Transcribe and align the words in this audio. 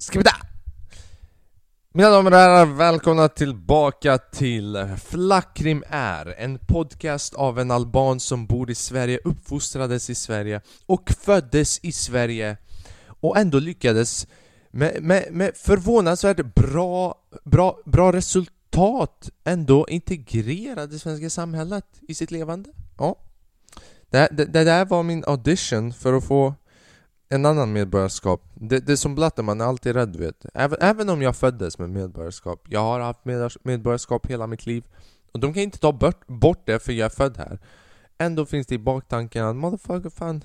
Skibida! 0.00 0.30
Mina 1.92 2.10
damer 2.10 2.30
och 2.30 2.36
herrar, 2.36 2.66
välkomna 2.66 3.28
tillbaka 3.28 4.18
till 4.18 4.96
Flackrim 5.04 5.84
är 5.88 6.34
En 6.38 6.58
podcast 6.58 7.34
av 7.34 7.58
en 7.58 7.70
alban 7.70 8.20
som 8.20 8.46
bor 8.46 8.70
i 8.70 8.74
Sverige, 8.74 9.20
uppfostrades 9.24 10.10
i 10.10 10.14
Sverige 10.14 10.60
och 10.86 11.10
föddes 11.10 11.78
i 11.82 11.92
Sverige 11.92 12.56
och 13.20 13.36
ändå 13.36 13.58
lyckades 13.58 14.26
med, 14.70 15.02
med, 15.02 15.28
med 15.30 15.56
förvånansvärt 15.56 16.54
bra, 16.54 17.14
bra, 17.44 17.78
bra 17.84 18.12
resultat 18.12 19.30
ändå 19.44 19.86
integrera 19.88 20.86
det 20.86 20.98
svenska 20.98 21.30
samhället 21.30 21.86
i 22.08 22.14
sitt 22.14 22.30
levande. 22.30 22.70
Ja. 22.98 23.16
Det, 24.10 24.28
det, 24.32 24.44
det 24.44 24.64
där 24.64 24.84
var 24.84 25.02
min 25.02 25.24
audition 25.26 25.92
för 25.92 26.12
att 26.12 26.24
få 26.24 26.54
en 27.28 27.46
annan 27.46 27.72
medborgarskap. 27.72 28.42
Det, 28.54 28.78
det 28.78 28.92
är 28.92 28.96
som 28.96 29.14
blatte, 29.14 29.42
man 29.42 29.60
är 29.60 29.64
alltid 29.64 29.94
rädd 29.94 30.16
vet. 30.16 30.46
Även, 30.54 30.78
även 30.80 31.08
om 31.08 31.22
jag 31.22 31.36
föddes 31.36 31.78
med 31.78 31.90
medborgarskap. 31.90 32.66
Jag 32.68 32.80
har 32.80 33.00
haft 33.00 33.24
medborgarskap 33.62 34.26
hela 34.26 34.46
mitt 34.46 34.66
liv. 34.66 34.84
Och 35.32 35.40
de 35.40 35.54
kan 35.54 35.62
inte 35.62 35.78
ta 35.78 35.92
bort, 35.92 36.26
bort 36.26 36.66
det 36.66 36.78
för 36.78 36.92
jag 36.92 37.06
är 37.06 37.10
född 37.16 37.36
här. 37.36 37.58
Ändå 38.18 38.46
finns 38.46 38.66
det 38.66 38.74
i 38.74 38.78
baktanken 38.78 39.44
att 39.44 39.56
motherfucker 39.56 40.10
fan. 40.10 40.44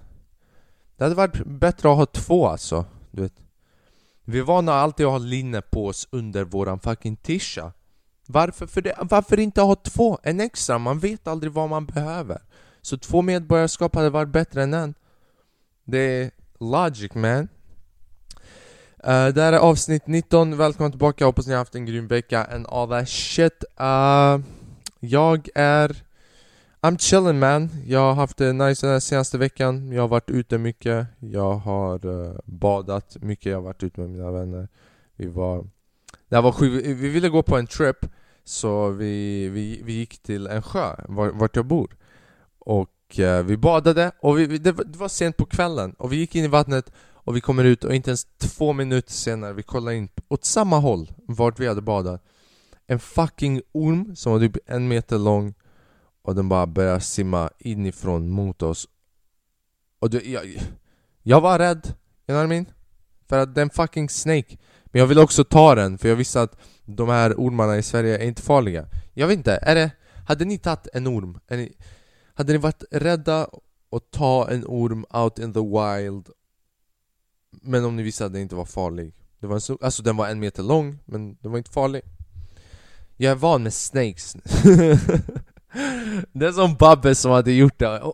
Det 0.98 1.04
hade 1.04 1.16
varit 1.16 1.46
bättre 1.46 1.92
att 1.92 1.98
ha 1.98 2.06
två 2.06 2.48
alltså. 2.48 2.86
Du 3.12 3.22
vet. 3.22 3.34
Vi 4.26 4.40
är 4.40 4.44
vana 4.44 4.74
alltid 4.74 5.06
att 5.06 5.12
ha 5.12 5.18
linne 5.18 5.62
på 5.62 5.88
oss 5.88 6.08
under 6.12 6.44
våran 6.44 6.80
fucking 6.80 7.16
tisha. 7.16 7.72
Varför, 8.28 8.68
för 8.68 8.82
det, 8.82 8.96
varför 9.02 9.40
inte 9.40 9.62
ha 9.62 9.76
två? 9.76 10.20
En 10.24 10.40
extra? 10.40 10.78
Man 10.78 11.00
vet 11.00 11.28
aldrig 11.28 11.52
vad 11.52 11.70
man 11.70 11.86
behöver. 11.86 12.42
Så 12.82 12.98
två 12.98 13.22
medborgarskap 13.22 13.96
hade 13.96 14.10
varit 14.10 14.30
bättre 14.30 14.64
än 14.64 14.74
en. 14.74 14.94
Det 15.84 15.98
är 15.98 16.32
logic 16.72 17.14
man. 17.16 17.48
Uh, 19.08 19.28
det 19.34 19.42
här 19.42 19.54
är 19.54 19.58
avsnitt 19.58 20.08
19, 20.08 20.58
Välkomna 20.58 20.90
tillbaka, 20.90 21.26
hoppas 21.26 21.48
ni 21.48 21.54
har 21.54 21.60
haft 21.60 21.76
en 21.76 21.86
grym 21.86 22.08
vecka 22.08 22.46
and 22.46 22.68
all 22.68 22.90
that 22.90 23.10
shit. 23.10 23.64
Uh, 23.82 24.40
jag 25.00 25.50
är... 25.56 26.04
I'm 26.82 26.98
chilling 26.98 27.40
man. 27.40 27.70
Jag 27.86 28.00
har 28.00 28.14
haft 28.14 28.38
det 28.38 28.54
nice 28.54 28.88
den 28.88 29.02
senaste 29.02 29.38
veckan. 29.38 29.92
Jag 29.92 30.02
har 30.02 30.08
varit 30.08 30.30
ute 30.30 30.58
mycket. 30.58 31.08
Jag 31.20 31.54
har 31.54 32.06
uh, 32.06 32.36
badat 32.46 33.18
mycket. 33.22 33.46
Jag 33.46 33.58
har 33.58 33.64
varit 33.64 33.84
ute 33.84 34.02
med 34.02 34.10
mina 34.10 34.32
vänner. 34.32 34.68
Vi 35.16 35.28
var... 35.28 35.68
Det 36.30 36.42
var 36.42 36.52
sju, 36.52 36.94
vi 36.94 37.10
ville 37.10 37.30
gå 37.30 37.44
på 37.44 37.58
en 37.58 37.68
trip. 37.68 37.98
Så 38.44 38.90
vi, 38.90 39.50
vi, 39.50 39.82
vi 39.84 39.94
gick 39.94 40.24
till 40.24 40.48
en 40.48 40.62
sjö, 40.62 40.96
vart 41.08 41.56
jag 41.56 41.66
bor. 41.66 41.96
Och 42.60 42.90
Eh, 43.20 43.44
vi 43.44 43.58
badade, 43.58 44.12
och 44.20 44.40
vi, 44.40 44.58
det, 44.58 44.72
var, 44.72 44.84
det 44.84 44.98
var 44.98 45.08
sent 45.08 45.38
på 45.38 45.46
kvällen. 45.46 45.94
Och 45.94 46.12
vi 46.12 46.16
gick 46.16 46.36
in 46.36 46.44
i 46.44 46.48
vattnet 46.48 46.92
och 47.24 47.36
vi 47.36 47.42
kommer 47.42 47.64
ut 47.64 47.84
och 47.84 47.96
inte 47.96 48.10
ens 48.10 48.28
två 48.38 48.74
minuter 48.74 49.12
senare, 49.12 49.54
vi 49.54 49.64
kollar 49.64 49.92
in 49.92 50.10
åt 50.28 50.46
samma 50.46 50.80
håll 50.80 51.12
vart 51.28 51.60
vi 51.60 51.68
hade 51.68 51.82
badat. 51.82 52.24
En 52.88 53.00
fucking 53.00 53.62
orm 53.72 54.16
som 54.16 54.32
var 54.32 54.40
typ 54.40 54.58
en 54.66 54.88
meter 54.88 55.18
lång 55.18 55.54
och 56.22 56.36
den 56.36 56.50
bara 56.50 56.68
började 56.68 57.02
simma 57.02 57.50
inifrån 57.60 58.30
mot 58.30 58.62
oss. 58.62 58.88
Och 60.00 60.10
det, 60.10 60.26
jag, 60.26 60.44
jag 61.24 61.42
var 61.42 61.60
rädd, 61.60 61.88
you 61.88 61.94
know 62.26 62.38
what 62.38 62.46
I 62.46 62.48
mean? 62.48 62.66
För 63.30 63.40
att 63.40 63.56
den 63.56 63.70
fucking 63.70 64.10
snake. 64.10 64.58
Men 64.86 65.00
jag 65.00 65.08
ville 65.08 65.22
också 65.22 65.44
ta 65.44 65.76
den, 65.76 65.98
för 65.98 66.10
jag 66.10 66.16
visste 66.16 66.42
att 66.42 66.58
de 66.86 67.10
här 67.10 67.34
ormarna 67.34 67.78
i 67.78 67.84
Sverige 67.84 68.18
är 68.18 68.28
inte 68.28 68.42
farliga. 68.42 68.88
Jag 69.14 69.28
vet 69.28 69.38
inte, 69.38 69.60
är 69.62 69.76
det... 69.76 69.92
Hade 70.28 70.46
ni 70.46 70.58
tagit 70.58 70.88
en 70.94 71.08
orm? 71.08 71.40
Ni, 71.50 71.76
hade 72.34 72.54
ni 72.54 72.60
varit 72.60 72.84
rädda 72.92 73.50
att 73.92 74.12
ta 74.12 74.50
en 74.50 74.66
orm 74.68 75.06
out 75.10 75.40
in 75.40 75.54
the 75.54 75.60
wild 75.60 76.30
men 77.62 77.86
om 77.86 77.96
ni 77.96 78.04
visste 78.04 78.26
att 78.26 78.34
den 78.34 78.42
inte 78.42 78.56
var 78.56 78.66
farlig? 78.66 79.14
Det 79.40 79.48
var 79.48 79.72
en, 79.72 79.78
Alltså 79.82 80.04
den 80.04 80.18
var 80.18 80.28
en 80.28 80.40
meter 80.40 80.64
lång, 80.64 81.00
men 81.06 81.38
den 81.42 81.52
var 81.52 81.58
inte 81.58 81.72
farlig. 81.72 82.02
Jag 83.18 83.32
är 83.32 83.36
van 83.36 83.64
med 83.64 83.74
snakes. 83.74 84.36
Det 86.32 86.46
är 86.46 86.52
som 86.52 86.76
Babbe 86.76 87.16
som 87.16 87.32
hade 87.32 87.52
gjort 87.52 87.80
det. 87.80 88.14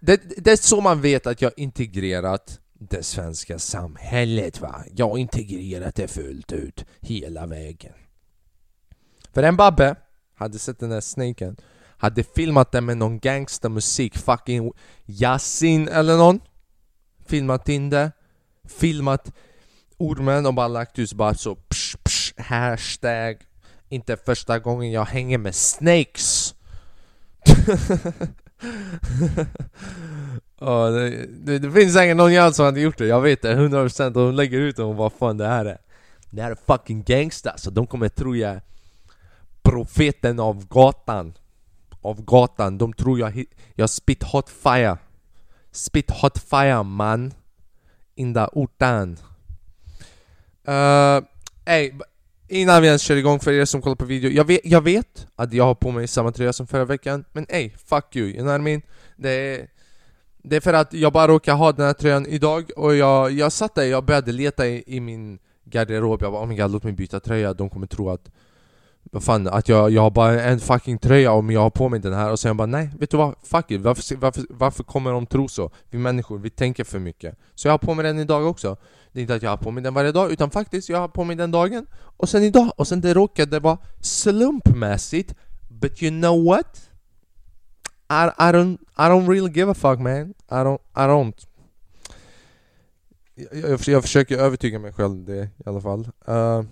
det 0.00 0.20
Det 0.44 0.50
är 0.50 0.56
så 0.56 0.80
man 0.80 1.00
vet 1.00 1.26
att 1.26 1.42
jag 1.42 1.52
integrerat 1.56 2.60
det 2.72 3.02
svenska 3.02 3.58
samhället 3.58 4.60
va? 4.60 4.84
Jag 4.94 5.08
har 5.08 5.18
integrerat 5.18 5.94
det 5.94 6.08
fullt 6.08 6.52
ut, 6.52 6.84
hela 7.00 7.46
vägen. 7.46 7.92
För 9.32 9.42
en 9.42 9.56
Babbe 9.56 9.96
hade 10.34 10.58
sett 10.58 10.78
den 10.78 10.90
där 10.90 11.00
snaken 11.00 11.56
hade 12.02 12.24
filmat 12.24 12.72
den 12.72 12.84
med 12.84 12.96
någon 12.96 13.18
gangstermusik, 13.18 14.18
fucking 14.18 14.72
Yasin 15.06 15.88
eller 15.88 16.16
någon. 16.16 16.40
Filmat 17.26 17.68
in 17.68 17.90
det. 17.90 18.12
Filmat 18.68 19.32
ormen 19.98 20.46
och 20.46 20.54
bara 20.54 20.68
lagt 20.68 20.98
ut 20.98 21.12
bara 21.12 21.34
så 21.34 21.54
psh, 21.54 21.96
psh, 22.04 22.32
hashtag. 22.40 23.36
Inte 23.88 24.16
första 24.16 24.58
gången 24.58 24.92
jag 24.92 25.04
hänger 25.04 25.38
med 25.38 25.54
snakes. 25.54 26.54
Oh, 30.58 30.92
det, 30.92 31.26
det, 31.26 31.58
det, 31.58 31.70
finns 31.70 31.94
säkert 31.94 32.16
någon 32.16 32.32
jävel 32.32 32.54
som 32.54 32.64
hade 32.64 32.80
gjort 32.80 32.98
det, 32.98 33.06
jag 33.06 33.20
vet 33.20 33.42
det 33.42 33.54
100% 33.54 34.14
och 34.14 34.22
hon 34.22 34.36
lägger 34.36 34.58
ut 34.58 34.76
det 34.76 34.82
och 34.82 34.96
vad 34.96 35.12
fan 35.12 35.36
det 35.36 35.46
här 35.46 35.64
är. 35.64 35.78
Det 36.30 36.42
här 36.42 36.50
är 36.50 36.56
fucking 36.66 37.02
gangsta, 37.02 37.56
så 37.56 37.70
de 37.70 37.86
kommer 37.86 38.08
tro 38.08 38.36
jag 38.36 38.50
är 38.50 38.62
profeten 39.62 40.40
av 40.40 40.68
gatan. 40.68 41.34
Av 42.02 42.24
gatan, 42.24 42.78
de 42.78 42.92
tror 42.92 43.18
jag, 43.18 43.44
jag 43.74 43.90
spit 43.90 44.22
hot 44.22 44.50
fire. 44.50 44.98
Spit 45.70 46.10
hot 46.10 46.38
fire 46.38 46.82
man. 46.82 47.32
In 48.14 48.34
the 48.34 48.46
orten. 48.52 49.18
Uh, 50.68 50.74
eh, 50.74 51.22
ey, 51.64 51.92
innan 52.48 52.82
vi 52.82 52.88
ens 52.88 53.02
kör 53.02 53.16
igång 53.16 53.40
för 53.40 53.52
er 53.52 53.64
som 53.64 53.82
kollar 53.82 53.96
på 53.96 54.04
video, 54.04 54.30
jag 54.30 54.44
vet, 54.44 54.60
jag 54.64 54.80
vet 54.80 55.26
att 55.36 55.52
jag 55.52 55.64
har 55.64 55.74
på 55.74 55.90
mig 55.90 56.08
samma 56.08 56.32
tröja 56.32 56.52
som 56.52 56.66
förra 56.66 56.84
veckan, 56.84 57.24
men 57.32 57.46
ey, 57.48 57.70
fuck 57.86 58.16
you, 58.16 58.26
you 58.28 58.36
know 58.36 58.46
what 58.46 58.60
I 58.60 58.62
mean? 58.62 58.82
Det 59.16 59.30
är, 59.30 59.68
det 60.42 60.56
är 60.56 60.60
för 60.60 60.72
att 60.72 60.92
jag 60.92 61.12
bara 61.12 61.28
råkar 61.28 61.54
ha 61.54 61.72
den 61.72 61.86
här 61.86 61.92
tröjan 61.92 62.26
idag 62.26 62.70
och 62.76 62.94
jag, 62.94 63.32
jag 63.32 63.52
satt 63.52 63.74
där, 63.74 63.84
jag 63.84 64.04
började 64.04 64.32
leta 64.32 64.66
i, 64.66 64.84
i 64.86 65.00
min 65.00 65.38
garderob, 65.64 66.22
jag 66.22 66.32
bara 66.32 66.42
oh 66.42 66.48
my 66.48 66.56
god, 66.56 66.70
låt 66.70 66.84
mig 66.84 66.92
byta 66.92 67.20
tröja, 67.20 67.54
de 67.54 67.70
kommer 67.70 67.86
tro 67.86 68.10
att 68.10 68.30
fan, 69.20 69.48
att 69.48 69.68
jag, 69.68 69.90
jag 69.90 70.02
har 70.02 70.10
bara 70.10 70.42
en 70.42 70.60
fucking 70.60 70.98
tröja 70.98 71.32
om 71.32 71.50
jag 71.50 71.60
har 71.60 71.70
på 71.70 71.88
mig 71.88 72.00
den 72.00 72.12
här 72.12 72.30
och 72.30 72.38
sen 72.38 72.56
bara 72.56 72.66
nej, 72.66 72.90
vet 72.98 73.10
du 73.10 73.16
vad? 73.16 73.34
Fuck 73.42 73.70
it, 73.70 73.80
varför, 73.80 74.16
varför, 74.16 74.44
varför 74.50 74.84
kommer 74.84 75.12
de 75.12 75.26
tro 75.26 75.48
så? 75.48 75.70
Vi 75.90 75.98
människor, 75.98 76.38
vi 76.38 76.50
tänker 76.50 76.84
för 76.84 76.98
mycket. 76.98 77.38
Så 77.54 77.68
jag 77.68 77.72
har 77.72 77.78
på 77.78 77.94
mig 77.94 78.04
den 78.04 78.18
idag 78.18 78.46
också. 78.46 78.76
Det 79.12 79.20
är 79.20 79.22
inte 79.22 79.34
att 79.34 79.42
jag 79.42 79.50
har 79.50 79.56
på 79.56 79.70
mig 79.70 79.82
den 79.82 79.94
varje 79.94 80.12
dag, 80.12 80.32
utan 80.32 80.50
faktiskt 80.50 80.88
jag 80.88 80.98
har 80.98 81.08
på 81.08 81.24
mig 81.24 81.36
den 81.36 81.50
dagen. 81.50 81.86
Och 82.16 82.28
sen 82.28 82.42
idag, 82.42 82.72
och 82.76 82.88
sen 82.88 83.00
det 83.00 83.14
råkade 83.14 83.60
vara 83.60 83.78
slumpmässigt. 84.00 85.34
But 85.68 86.02
you 86.02 86.10
know 86.10 86.44
what? 86.44 86.90
I, 88.10 88.28
I, 88.38 88.52
don't, 88.52 88.78
I 88.96 89.08
don't 89.08 89.28
really 89.28 89.52
give 89.52 89.70
a 89.70 89.74
fuck 89.74 89.98
man. 89.98 90.34
I 90.50 90.64
don't, 90.64 90.80
I 90.94 91.06
don't. 91.06 91.46
Jag, 93.34 93.70
jag, 93.70 93.80
jag 93.86 94.02
försöker 94.02 94.38
övertyga 94.38 94.78
mig 94.78 94.92
själv 94.92 95.24
det 95.24 95.42
i 95.44 95.68
alla 95.68 95.80
fall. 95.80 96.08
Uh, 96.28 96.62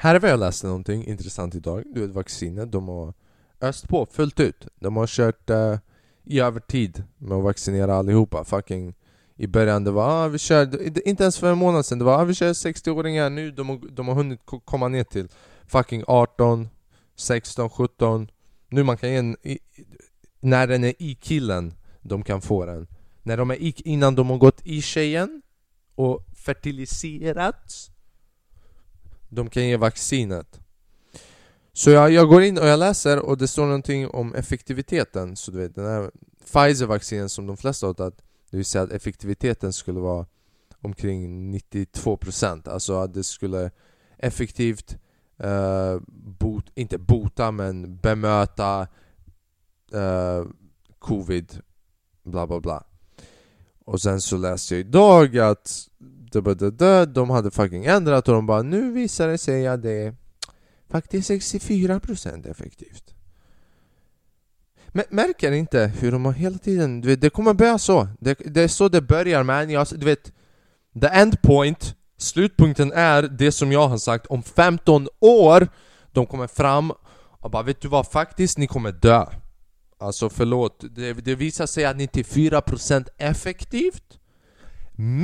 här 0.00 0.20
har 0.20 0.28
jag 0.28 0.40
läst 0.40 0.64
någonting 0.64 1.06
intressant 1.06 1.54
idag. 1.54 1.84
Du 1.94 2.00
vet 2.00 2.10
vaccinet, 2.10 2.72
de 2.72 2.88
har 2.88 3.14
öst 3.60 3.88
på 3.88 4.06
fullt 4.06 4.40
ut. 4.40 4.66
De 4.80 4.96
har 4.96 5.06
kört 5.06 5.50
uh, 5.50 5.76
i 6.24 6.40
övertid 6.40 7.04
med 7.18 7.38
att 7.38 7.44
vaccinera 7.44 7.94
allihopa. 7.94 8.44
Fucking 8.44 8.94
i 9.36 9.46
början 9.46 9.84
det 9.84 9.90
var 9.90 10.24
ah, 10.24 10.28
vi 10.28 10.38
kör, 10.38 10.82
inte 11.08 11.22
ens 11.22 11.38
för 11.38 11.52
en 11.52 11.58
månad 11.58 11.86
sedan, 11.86 11.98
det 11.98 12.04
var 12.04 12.20
ah, 12.20 12.24
vi 12.24 12.34
kör 12.34 12.52
60-åringar 12.52 13.30
nu, 13.30 13.50
de 13.50 13.68
har, 13.68 13.80
de 13.90 14.08
har 14.08 14.14
hunnit 14.14 14.40
komma 14.64 14.88
ner 14.88 15.04
till 15.04 15.28
fucking 15.66 16.04
18, 16.06 16.68
16, 17.16 17.70
17 17.70 18.28
Nu 18.68 18.82
man 18.82 18.96
kan 18.96 19.10
ge 19.10 19.16
en, 19.16 19.36
i, 19.42 19.58
när 20.40 20.66
den 20.66 20.84
är 20.84 20.94
i 20.98 21.14
killen, 21.14 21.74
de 22.00 22.22
kan 22.22 22.40
få 22.40 22.66
den 22.66 22.86
När 23.22 23.36
de 23.36 23.50
är 23.50 23.54
i, 23.54 23.74
innan 23.84 24.14
de 24.14 24.30
har 24.30 24.38
gått 24.38 24.66
i 24.66 24.82
tjejen 24.82 25.42
och 25.94 26.26
fertiliserats 26.36 27.90
de 29.28 29.50
kan 29.50 29.66
ge 29.66 29.76
vaccinet. 29.76 30.60
Så 31.72 31.90
jag, 31.90 32.10
jag 32.10 32.28
går 32.28 32.42
in 32.42 32.58
och 32.58 32.66
jag 32.66 32.78
läser 32.78 33.18
och 33.18 33.38
det 33.38 33.48
står 33.48 33.64
någonting 33.64 34.08
om 34.08 34.34
effektiviteten. 34.34 35.36
Så 35.36 35.50
du 35.50 35.58
vet, 35.58 35.74
den 35.74 35.86
här 35.86 36.10
Pfizer-vaccinen 36.44 37.28
som 37.28 37.46
de 37.46 37.56
flesta 37.56 37.86
har 37.86 37.94
tagit, 37.94 38.22
det 38.50 38.56
vill 38.56 38.66
säga 38.66 38.84
att 38.84 38.92
effektiviteten 38.92 39.72
skulle 39.72 40.00
vara 40.00 40.26
omkring 40.80 41.54
92% 41.54 42.70
Alltså 42.70 42.94
att 43.00 43.14
det 43.14 43.24
skulle 43.24 43.70
effektivt 44.16 44.98
uh, 45.44 46.00
bot, 46.38 46.64
inte 46.74 46.98
bota 46.98 47.50
men 47.50 47.96
bemöta 47.96 48.88
uh, 49.94 50.46
covid 50.98 51.60
bla 52.22 52.46
bla 52.46 52.60
bla 52.60 52.84
Och 53.84 54.00
sen 54.00 54.20
så 54.20 54.36
läste 54.36 54.74
jag 54.74 54.80
idag 54.80 55.38
att 55.38 55.88
de 57.14 57.30
hade 57.30 57.50
fucking 57.50 57.84
ändrat 57.84 58.28
och 58.28 58.34
de 58.34 58.46
bara 58.46 58.62
nu 58.62 58.92
visar 58.92 59.28
det 59.28 59.38
sig 59.38 59.66
att 59.66 59.82
det 59.82 59.90
är 59.92 60.14
faktiskt 60.90 61.30
64% 61.30 62.50
effektivt. 62.50 63.14
Men 64.88 65.04
märker 65.10 65.52
inte 65.52 65.92
hur 65.98 66.12
de 66.12 66.24
har 66.24 66.32
hela 66.32 66.58
tiden, 66.58 67.00
du 67.00 67.08
vet, 67.08 67.20
det 67.20 67.30
kommer 67.30 67.54
börja 67.54 67.78
så. 67.78 68.08
Det, 68.20 68.38
det 68.44 68.62
är 68.62 68.68
så 68.68 68.88
det 68.88 69.00
börjar 69.00 69.42
man, 69.42 69.70
jag, 69.70 69.86
du 69.90 70.06
vet 70.06 70.32
The 71.00 71.06
end 71.06 71.42
point 71.42 71.94
Slutpunkten 72.18 72.92
är 72.92 73.22
det 73.22 73.52
som 73.52 73.72
jag 73.72 73.88
har 73.88 73.98
sagt 73.98 74.26
om 74.26 74.42
15 74.42 75.08
år. 75.20 75.68
De 76.12 76.26
kommer 76.26 76.46
fram 76.46 76.92
och 77.40 77.50
bara 77.50 77.62
vet 77.62 77.80
du 77.80 77.88
vad? 77.88 78.06
Faktiskt, 78.06 78.58
ni 78.58 78.66
kommer 78.66 78.92
dö. 78.92 79.26
Alltså 79.98 80.28
förlåt, 80.28 80.84
det, 80.90 81.12
det 81.12 81.34
visar 81.34 81.66
sig 81.66 81.84
att 81.84 81.96
94% 81.96 83.08
effektivt. 83.18 84.18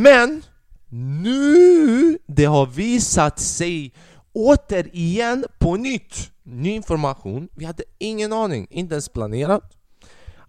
Men 0.02 0.42
nu 0.94 2.18
det 2.26 2.44
har 2.44 2.66
visat 2.66 3.38
sig 3.38 3.92
återigen 4.32 5.44
på 5.58 5.76
nytt. 5.76 6.30
Ny 6.42 6.70
information, 6.70 7.48
vi 7.56 7.64
hade 7.64 7.82
ingen 7.98 8.32
aning, 8.32 8.66
inte 8.70 8.94
ens 8.94 9.08
planerat. 9.08 9.62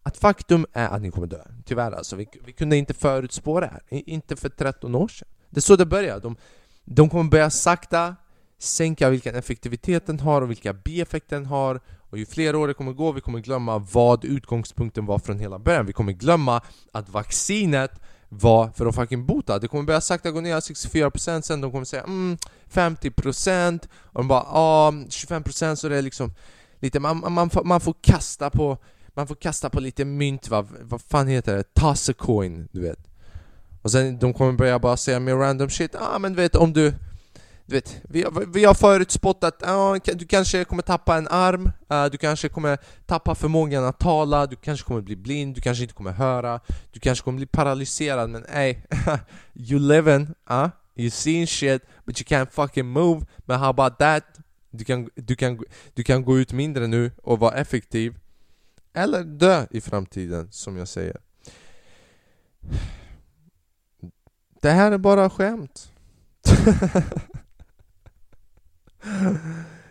Att 0.03 0.17
faktum 0.17 0.65
är 0.73 0.87
att 0.87 1.01
ni 1.01 1.11
kommer 1.11 1.27
dö, 1.27 1.41
tyvärr 1.65 1.91
alltså. 1.91 2.15
Vi, 2.15 2.27
vi 2.45 2.51
kunde 2.51 2.77
inte 2.77 2.93
förutspå 2.93 3.59
det 3.59 3.67
här, 3.67 3.81
inte 3.89 4.35
för 4.35 4.49
13 4.49 4.95
år 4.95 5.07
sedan. 5.07 5.27
Det 5.49 5.59
är 5.59 5.61
så 5.61 5.75
det 5.75 5.85
börjar, 5.85 6.19
de, 6.19 6.35
de 6.83 7.09
kommer 7.09 7.29
börja 7.29 7.49
sakta 7.49 8.15
sänka 8.57 9.09
vilken 9.09 9.35
effektivitet 9.35 10.07
den 10.07 10.19
har 10.19 10.41
och 10.41 10.49
vilka 10.49 10.73
bieffekter 10.73 11.35
den 11.35 11.45
har. 11.45 11.79
Och 12.09 12.17
ju 12.17 12.25
fler 12.25 12.55
år 12.55 12.67
det 12.67 12.73
kommer 12.73 12.93
gå, 12.93 13.11
vi 13.11 13.21
kommer 13.21 13.39
glömma 13.39 13.77
vad 13.77 14.25
utgångspunkten 14.25 15.05
var 15.05 15.19
från 15.19 15.39
hela 15.39 15.59
början. 15.59 15.85
Vi 15.85 15.93
kommer 15.93 16.11
glömma 16.11 16.61
att 16.91 17.09
vaccinet 17.09 17.91
var 18.41 18.69
för 18.69 18.85
att 18.85 18.95
fucking 18.95 19.25
bota 19.25 19.59
Det 19.59 19.67
kommer 19.67 19.83
börja 19.83 20.01
sakta 20.01 20.31
gå 20.31 20.41
ner 20.41 20.55
64% 20.55 21.41
sen 21.41 21.61
de 21.61 21.71
kommer 21.71 21.85
säga 21.85 22.03
mm, 22.03 22.37
50% 22.73 23.87
och 24.01 24.19
de 24.19 24.27
bara 24.27 24.43
ah 24.47 24.91
25% 24.91 25.75
så 25.75 25.89
det 25.89 25.97
är 25.97 26.01
liksom 26.01 26.33
lite, 26.79 26.99
man, 26.99 27.33
man, 27.33 27.49
får, 27.49 27.63
man 27.63 27.81
får 27.81 27.95
kasta 28.01 28.49
på 28.49 28.77
man 29.13 29.27
får 29.27 29.35
kasta 29.35 29.69
på 29.69 29.79
lite 29.79 30.05
mynt, 30.05 30.49
va? 30.49 30.65
vad 30.81 31.01
fan 31.01 31.27
heter 31.27 31.57
det? 31.57 31.63
Toss 31.73 32.09
a 32.09 32.13
coin, 32.17 32.67
du 32.71 32.81
vet 32.81 32.99
Och 33.81 33.91
sen 33.91 34.19
de 34.19 34.33
kommer 34.33 34.51
börja 34.51 34.79
bara 34.79 34.97
säga 34.97 35.19
mer 35.19 35.35
random 35.35 35.69
shit, 35.69 35.95
ah, 35.95 36.19
men 36.19 36.33
du 36.33 36.41
vet 36.41 36.55
om 36.55 36.73
du 36.73 36.93
du 37.65 37.75
vet, 37.75 38.01
vi, 38.09 38.23
har, 38.23 38.53
vi 38.53 38.65
har 38.65 38.73
förutspått 38.73 39.43
att 39.43 39.63
uh, 39.67 40.15
du 40.15 40.25
kanske 40.25 40.63
kommer 40.63 40.83
tappa 40.83 41.17
en 41.17 41.27
arm, 41.27 41.71
uh, 41.91 42.05
du 42.11 42.17
kanske 42.17 42.49
kommer 42.49 42.77
tappa 43.05 43.35
förmågan 43.35 43.85
att 43.85 43.99
tala, 43.99 44.45
du 44.45 44.55
kanske 44.55 44.85
kommer 44.85 45.01
bli 45.01 45.15
blind, 45.15 45.55
du 45.55 45.61
kanske 45.61 45.83
inte 45.83 45.93
kommer 45.93 46.11
höra, 46.11 46.59
du 46.91 46.99
kanske 46.99 47.23
kommer 47.23 47.37
bli 47.37 47.45
paralyserad 47.45 48.29
men 48.29 48.45
ey, 48.45 48.75
you 49.53 49.79
living, 49.79 50.27
uh? 50.51 50.67
you 50.95 51.09
seeing 51.09 51.47
shit 51.47 51.81
but 52.05 52.21
you 52.21 52.39
can't 52.39 52.51
fucking 52.51 52.85
move, 52.85 53.25
men 53.45 53.59
how 53.59 53.69
about 53.69 53.99
that? 53.99 54.23
Du 54.71 54.83
kan, 54.83 55.09
du, 55.15 55.35
kan, 55.35 55.59
du 55.93 56.03
kan 56.03 56.25
gå 56.25 56.39
ut 56.39 56.53
mindre 56.53 56.87
nu 56.87 57.11
och 57.23 57.39
vara 57.39 57.55
effektiv, 57.55 58.15
eller 58.93 59.23
dö 59.23 59.65
i 59.71 59.81
framtiden 59.81 60.51
som 60.51 60.77
jag 60.77 60.87
säger. 60.87 61.17
Det 64.61 64.71
här 64.71 64.91
är 64.91 64.97
bara 64.97 65.29
skämt. 65.29 65.91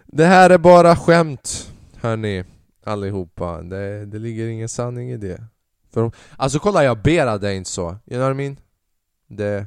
Det 0.06 0.24
här 0.24 0.50
är 0.50 0.58
bara 0.58 0.96
skämt, 0.96 1.72
hörni 1.96 2.44
allihopa. 2.84 3.62
Det, 3.62 4.06
det 4.06 4.18
ligger 4.18 4.46
ingen 4.46 4.68
sanning 4.68 5.10
i 5.10 5.16
det. 5.16 5.44
För, 5.92 6.12
alltså 6.36 6.58
kolla, 6.58 6.84
jag 6.84 7.02
ber 7.02 7.26
att 7.26 7.40
det 7.40 7.54
inte 7.54 7.70
så. 7.70 7.82
You 7.86 7.98
know 8.06 8.20
what 8.20 8.30
I 8.30 8.34
mean? 8.34 8.56
Det... 9.26 9.66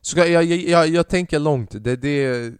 Så 0.00 0.18
jag, 0.18 0.28
jag, 0.28 0.44
jag, 0.44 0.88
jag 0.88 1.08
tänker 1.08 1.38
långt. 1.38 1.84
Det, 1.84 1.96
det, 1.96 2.52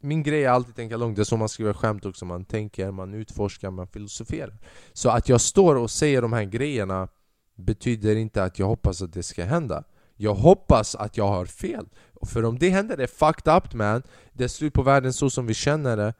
min 0.00 0.22
grej 0.22 0.44
är 0.44 0.50
alltid 0.50 0.70
att 0.70 0.76
tänka 0.76 0.96
långt. 0.96 1.16
Det 1.16 1.22
är 1.22 1.24
så 1.24 1.36
man 1.36 1.48
skriver 1.48 1.72
skämt 1.72 2.06
också. 2.06 2.24
Man 2.24 2.44
tänker, 2.44 2.90
man 2.90 3.14
utforskar, 3.14 3.70
man 3.70 3.86
filosoferar. 3.86 4.58
Så 4.92 5.08
att 5.10 5.28
jag 5.28 5.40
står 5.40 5.74
och 5.76 5.90
säger 5.90 6.22
de 6.22 6.32
här 6.32 6.44
grejerna 6.44 7.08
betyder 7.56 8.16
inte 8.16 8.44
att 8.44 8.58
jag 8.58 8.66
hoppas 8.66 9.02
att 9.02 9.12
det 9.12 9.22
ska 9.22 9.44
hända. 9.44 9.84
Jag 10.16 10.34
hoppas 10.34 10.94
att 10.94 11.16
jag 11.16 11.28
har 11.28 11.46
fel. 11.46 11.86
För 12.26 12.44
om 12.44 12.58
det 12.58 12.70
händer, 12.70 12.96
det 12.96 13.02
är 13.02 13.06
fucked 13.06 13.56
up 13.56 13.74
man. 13.74 14.02
Det 14.32 14.44
är 14.44 14.48
slut 14.48 14.74
på 14.74 14.82
världen 14.82 15.12
så 15.12 15.30
som 15.30 15.46
vi 15.46 15.54
känner 15.54 15.96
det. 15.96 16.14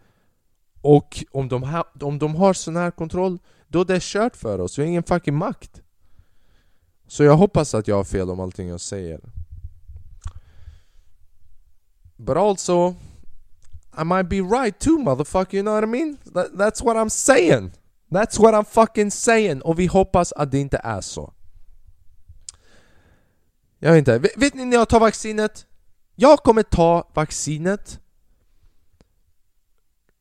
Och 0.81 1.25
om 1.31 1.49
de, 1.49 1.62
ha, 1.62 1.93
om 2.01 2.19
de 2.19 2.35
har 2.35 2.53
sån 2.53 2.77
här 2.77 2.91
kontroll, 2.91 3.39
då 3.69 3.81
är 3.81 3.85
det 3.85 4.03
kört 4.03 4.37
för 4.37 4.59
oss. 4.59 4.79
Vi 4.79 4.83
har 4.83 4.89
ingen 4.89 5.03
fucking 5.03 5.35
makt. 5.35 5.83
Så 7.06 7.25
jag 7.25 7.37
hoppas 7.37 7.75
att 7.75 7.89
jag 7.89 7.97
har 7.97 8.05
fel 8.05 8.31
om 8.31 8.41
allting 8.41 8.69
jag 8.69 8.81
säger. 8.81 9.21
But 12.17 12.37
also, 12.37 12.95
I 13.99 14.05
might 14.05 14.29
be 14.29 14.41
right 14.41 14.79
too 14.79 14.99
motherfucker, 14.99 15.56
you 15.56 15.62
know 15.62 15.75
what 15.75 15.85
I 15.85 15.87
mean? 15.87 16.17
That, 16.35 16.53
that's 16.53 16.85
what 16.85 16.97
I'm 16.97 17.09
saying! 17.09 17.73
That's 18.11 18.39
what 18.39 18.55
I'm 18.55 18.65
fucking 18.65 19.11
saying! 19.11 19.62
Och 19.62 19.79
vi 19.79 19.87
hoppas 19.87 20.33
att 20.33 20.51
det 20.51 20.59
inte 20.59 20.81
är 20.85 21.01
så. 21.01 21.33
Jag 23.79 23.91
vet 23.91 23.99
inte, 23.99 24.19
vet, 24.19 24.37
vet 24.37 24.55
ni 24.55 24.65
när 24.65 24.77
jag 24.77 24.89
tar 24.89 25.01
vaccinet? 25.01 25.67
Jag 26.15 26.39
kommer 26.39 26.63
ta 26.63 27.11
vaccinet 27.15 28.01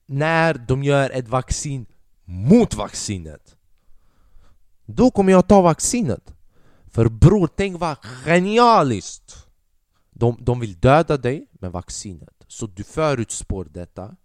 när 0.06 0.54
de 0.54 0.84
gör 0.84 1.10
ett 1.10 1.28
vaccin 1.28 1.86
mot 2.24 2.74
vaccinet. 2.74 3.56
Då 4.86 5.12
kommer 5.12 5.31
jag 5.31 5.48
ta 5.48 5.62
vaccinet. 5.62 6.34
För 6.86 7.10
bror, 7.10 7.50
tänk 7.56 7.80
vad 7.80 7.98
genialiskt! 7.98 9.48
De, 10.10 10.38
de 10.40 10.60
vill 10.60 10.80
döda 10.80 11.18
dig 11.18 11.48
med 11.51 11.72
vaccinet. 11.72 12.44
Så 12.48 12.68
du 12.68 12.84
förutspår 12.84 13.66
detta. 13.66 14.16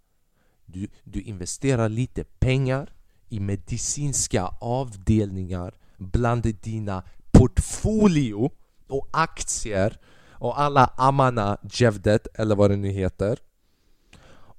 Du, 0.65 0.87
du 1.03 1.21
investerar 1.21 1.89
lite 1.89 2.23
pengar 2.23 2.93
i 3.29 3.39
medicinska 3.39 4.45
avdelningar 4.61 5.73
bland 5.97 6.43
dina 6.43 7.03
portfolio 7.31 8.51
och 8.87 9.09
aktier 9.11 9.99
och 10.39 10.61
alla 10.61 10.93
Amana 10.97 11.57
Jevdet, 11.71 12.27
eller 12.33 12.55
vad 12.55 12.71
det 12.71 12.77
nu 12.77 12.89
heter. 12.89 13.39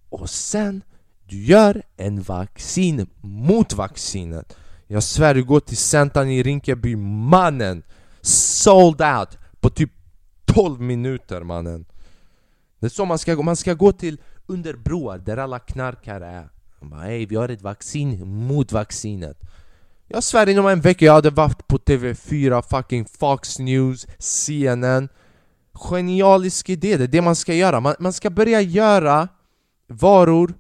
Och 0.09 0.31
sen, 0.31 0.83
du 1.29 1.45
gör 1.45 1.83
en 1.97 2.23
vaccin 2.23 3.07
mot 3.21 3.73
vaccinet. 3.73 4.57
Jag 4.87 5.03
svär, 5.03 5.35
du 5.35 5.45
går 5.45 5.61
till 5.61 5.77
Centan 5.77 6.31
i 6.31 6.43
Rinkeby, 6.43 6.97
mannen! 6.97 7.83
Sold 8.21 9.03
out 9.03 9.39
på 9.61 9.71
typ 9.71 9.91
12 10.45 10.81
minuter 10.81 11.41
mannen. 11.41 11.85
Det 12.79 12.87
är 12.87 12.91
så 12.91 13.05
man 13.05 13.19
ska 13.19 13.35
gå, 13.35 13.43
man 13.43 13.57
ska 13.57 13.75
gå 13.75 13.93
till 13.93 14.21
under 14.47 14.75
broar 14.75 15.19
där 15.19 15.37
alla 15.37 15.59
knarkare 15.59 16.27
är. 16.27 16.49
Man 16.81 16.91
bara, 16.91 17.01
Hej, 17.01 17.27
vi 17.27 17.37
har 17.37 17.49
ett 17.49 17.63
vaccin 17.63 18.29
mot 18.29 18.73
vaccinet. 18.73 19.41
Jag 20.07 20.23
svär 20.23 20.49
inom 20.49 20.67
en 20.67 20.81
vecka 20.81 21.05
jag 21.05 21.13
hade 21.13 21.31
varit 21.31 21.67
på 21.67 21.79
TV4, 21.79 22.63
fucking 22.63 23.05
Fox 23.05 23.59
News, 23.59 24.07
CNN 24.19 25.09
Genialisk 25.75 26.69
idé, 26.69 26.97
det 26.97 27.05
är 27.05 27.09
det 27.09 27.23
man 27.23 27.37
ska 27.37 27.55
göra. 27.55 27.81
Man, 27.81 27.95
man 27.99 28.13
ska 28.13 28.31
börja 28.31 28.61
göra 28.61 29.29
varor 29.87 30.55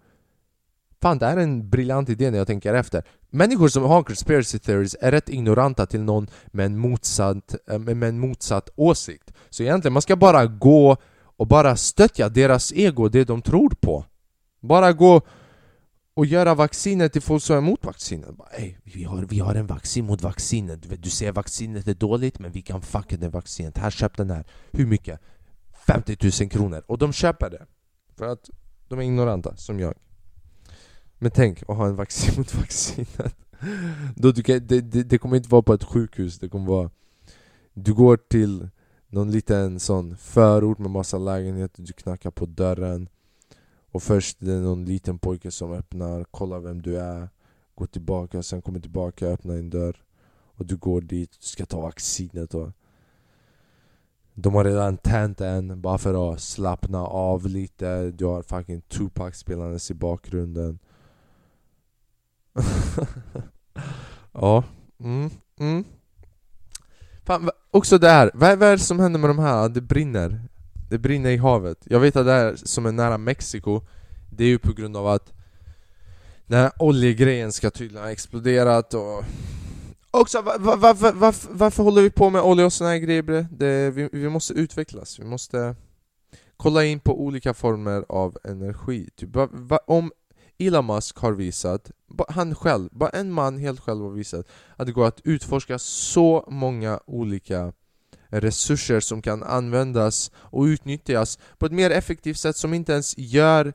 Fan, 1.03 1.19
det 1.19 1.27
här 1.27 1.37
är 1.37 1.41
en 1.41 1.71
briljant 1.71 2.09
idé 2.09 2.31
när 2.31 2.39
jag 2.39 2.47
tänker 2.47 2.75
efter. 2.75 3.05
Människor 3.31 3.69
som 3.69 3.83
har 3.83 4.03
conspiracy 4.03 4.59
theories 4.59 4.97
är 5.01 5.11
rätt 5.11 5.29
ignoranta 5.29 5.87
till 5.87 6.01
någon 6.01 6.27
med 6.47 6.67
en 6.67 6.79
motsatt, 6.79 7.55
eh, 7.71 7.79
med 7.79 8.09
en 8.09 8.19
motsatt 8.19 8.71
åsikt. 8.77 9.33
Så 9.51 9.63
egentligen, 9.63 9.93
man 9.93 10.03
ska 10.03 10.17
bara 10.17 10.47
gå 10.47 10.97
och 11.37 11.47
bara 11.47 11.77
stötta 11.77 12.29
deras 12.29 12.73
ego, 12.73 13.09
det 13.09 13.25
de 13.25 13.43
tror 13.43 13.71
på. 13.81 14.05
Bara 14.61 14.93
gå 14.93 15.23
och 16.15 16.27
göra 16.27 16.55
vaccinet 16.55 17.13
till 17.13 17.23
folk 17.23 17.43
som 17.43 17.57
är 17.57 17.59
emot 17.59 17.85
vaccinet. 17.85 18.37
Bara, 18.37 18.49
Ey, 18.49 18.75
vi, 18.85 19.05
har, 19.05 19.23
vi 19.23 19.39
har 19.39 19.55
en 19.55 19.67
vaccin 19.67 20.07
mot 20.07 20.23
vaccinet. 20.23 20.83
Du, 20.83 20.97
du 20.97 21.11
säger 21.11 21.33
vaccinet 21.33 21.89
är 21.89 21.95
dåligt, 21.95 22.39
men 22.39 22.53
vi 22.53 22.63
kan 22.63 22.83
fucka 22.83 23.17
det 23.17 23.29
vaccinet. 23.29 23.79
Här, 23.79 23.91
köp 23.91 24.17
den 24.17 24.31
här. 24.31 24.47
Hur 24.71 24.87
mycket? 24.87 25.21
50 25.87 26.17
000 26.41 26.51
kronor. 26.51 26.83
Och 26.87 26.99
de 26.99 27.13
köper 27.13 27.51
det. 27.51 27.67
För 28.17 28.27
att 28.27 28.51
de 28.89 28.99
är 28.99 29.03
ignoranta, 29.03 29.57
som 29.57 29.81
jag. 29.81 29.95
Men 31.19 31.31
tänk 31.31 31.63
att 31.63 31.77
ha 31.77 31.87
en 31.87 31.97
vaccin 31.97 32.35
mot 32.37 32.55
vaccinet. 32.55 33.37
Då 34.17 34.33
du 34.33 34.43
kan, 34.43 34.67
det, 34.67 34.81
det, 34.81 35.03
det 35.03 35.19
kommer 35.19 35.37
inte 35.37 35.49
vara 35.49 35.63
på 35.63 35.75
ett 35.75 35.85
sjukhus, 35.85 36.39
det 36.39 36.49
kommer 36.49 36.67
vara... 36.67 36.91
Du 37.75 37.95
går 37.95 38.17
till 38.17 38.69
någon 39.09 39.31
liten 39.31 39.81
sån 39.81 40.17
förort 40.17 40.79
med 40.79 40.91
massa 40.91 41.19
lägenheter, 41.19 41.83
du 41.83 41.93
knackar 41.93 42.31
på 42.31 42.47
dörren 42.47 43.09
och 43.93 44.03
först 44.03 44.37
det 44.41 44.53
är 44.53 44.61
någon 44.61 44.85
liten 44.85 45.19
pojke 45.19 45.51
som 45.51 45.73
öppnar, 45.73 46.25
kollar 46.25 46.61
vem 46.61 46.83
du 46.83 47.01
är 47.01 47.29
Går 47.81 47.87
tillbaka, 47.87 48.43
sen 48.43 48.63
kommer 48.63 48.81
tillbaka, 48.81 49.27
öppnar 49.27 49.55
en 49.55 49.71
dörr. 49.71 49.97
Och 50.57 50.67
du 50.67 50.77
går 50.77 51.01
dit, 51.01 51.31
du 51.41 51.47
ska 51.47 51.67
ta 51.67 51.81
vaccinet 51.81 52.55
och 52.55 52.73
De 54.35 54.55
har 54.55 54.65
redan 54.65 54.97
tänt 54.97 55.41
en 55.41 55.81
bara 55.81 55.99
för 55.99 56.33
att 56.33 56.41
slappna 56.41 56.99
av 56.99 57.47
lite. 57.47 58.11
Du 58.11 58.25
har 58.25 58.43
fucking 58.43 58.81
Tupac 58.81 59.37
spelandes 59.37 59.91
i 59.91 59.95
bakgrunden. 59.95 60.79
Ja, 64.33 64.65
mm, 64.99 65.31
mm. 65.59 65.85
Fan, 67.25 67.51
också 67.71 67.99
det 67.99 68.09
här, 68.09 68.31
vad 68.35 68.63
är 68.63 68.73
det 68.73 68.79
som 68.79 68.99
händer 68.99 69.21
med 69.21 69.31
de 69.31 69.39
här? 69.39 69.69
Det 69.69 69.81
brinner 69.81 70.49
det 70.91 70.99
brinner 70.99 71.31
i 71.31 71.37
havet. 71.37 71.79
Jag 71.85 72.01
vet 72.01 72.17
att 72.17 72.27
det 72.27 72.33
här 72.33 72.57
som 72.57 72.87
är 72.87 72.93
nära 72.93 73.19
Mexiko 73.19 73.81
Det 74.31 74.45
är 74.45 74.49
ju 74.49 74.59
på 74.59 74.73
grund 74.73 74.97
av 74.97 75.07
att 75.07 75.33
Den 76.47 76.59
här 76.59 76.73
oljegrejen 76.79 77.53
ska 77.53 77.71
tydligen 77.71 78.05
ha 78.05 78.11
exploderat 78.11 78.95
och 78.95 79.25
Också 80.11 80.43
varför, 80.43 80.77
va, 80.77 81.13
varför, 81.15 81.49
varför 81.51 81.83
håller 81.83 82.03
vi 82.03 82.11
på 82.11 82.31
med 82.31 82.43
olja 82.43 82.67
och 82.67 82.73
såna 82.73 82.91
här 82.91 82.99
grejer 82.99 83.23
bre? 83.23 83.47
Det, 83.51 83.91
vi, 83.91 84.09
vi 84.13 84.29
måste 84.29 84.55
utvecklas, 84.55 85.19
vi 85.19 85.25
måste 85.25 85.75
Kolla 86.63 86.85
in 86.85 87.01
på 87.01 87.23
olika 87.23 87.55
former 87.55 88.05
av 88.09 88.37
energi. 88.45 89.11
Typ, 89.17 89.37
va, 89.37 89.49
va, 89.53 89.79
om 89.87 90.13
Elon 90.59 90.87
Musk 90.87 91.19
har 91.19 91.33
visat, 91.33 91.91
han 92.29 92.55
själv, 92.55 92.89
bara 92.93 93.11
en 93.11 93.33
man 93.33 93.59
helt 93.59 93.81
själv 93.81 94.03
har 94.03 94.11
visat 94.11 94.47
att 94.77 94.87
det 94.87 94.93
går 94.93 95.07
att 95.07 95.21
utforska 95.25 95.79
så 95.79 96.49
många 96.51 97.01
olika 97.07 97.73
resurser 98.31 99.01
som 99.01 99.23
kan 99.23 99.43
användas 99.43 100.31
och 100.37 100.63
utnyttjas 100.63 101.39
på 101.59 101.67
ett 101.67 101.73
mer 101.73 101.91
effektivt 101.91 102.39
sätt 102.39 102.57
som 102.57 102.75
inte 102.75 102.93
ens 102.93 103.19
gör 103.19 103.73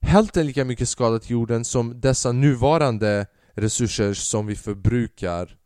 hälften 0.00 0.46
lika 0.46 0.64
mycket 0.64 0.88
skada 0.88 1.18
till 1.18 1.30
jorden 1.30 1.64
som 1.64 2.00
dessa 2.00 2.32
nuvarande 2.32 3.26
resurser 3.54 4.14
som 4.14 4.46
vi 4.46 4.56
förbrukar. 4.56 5.56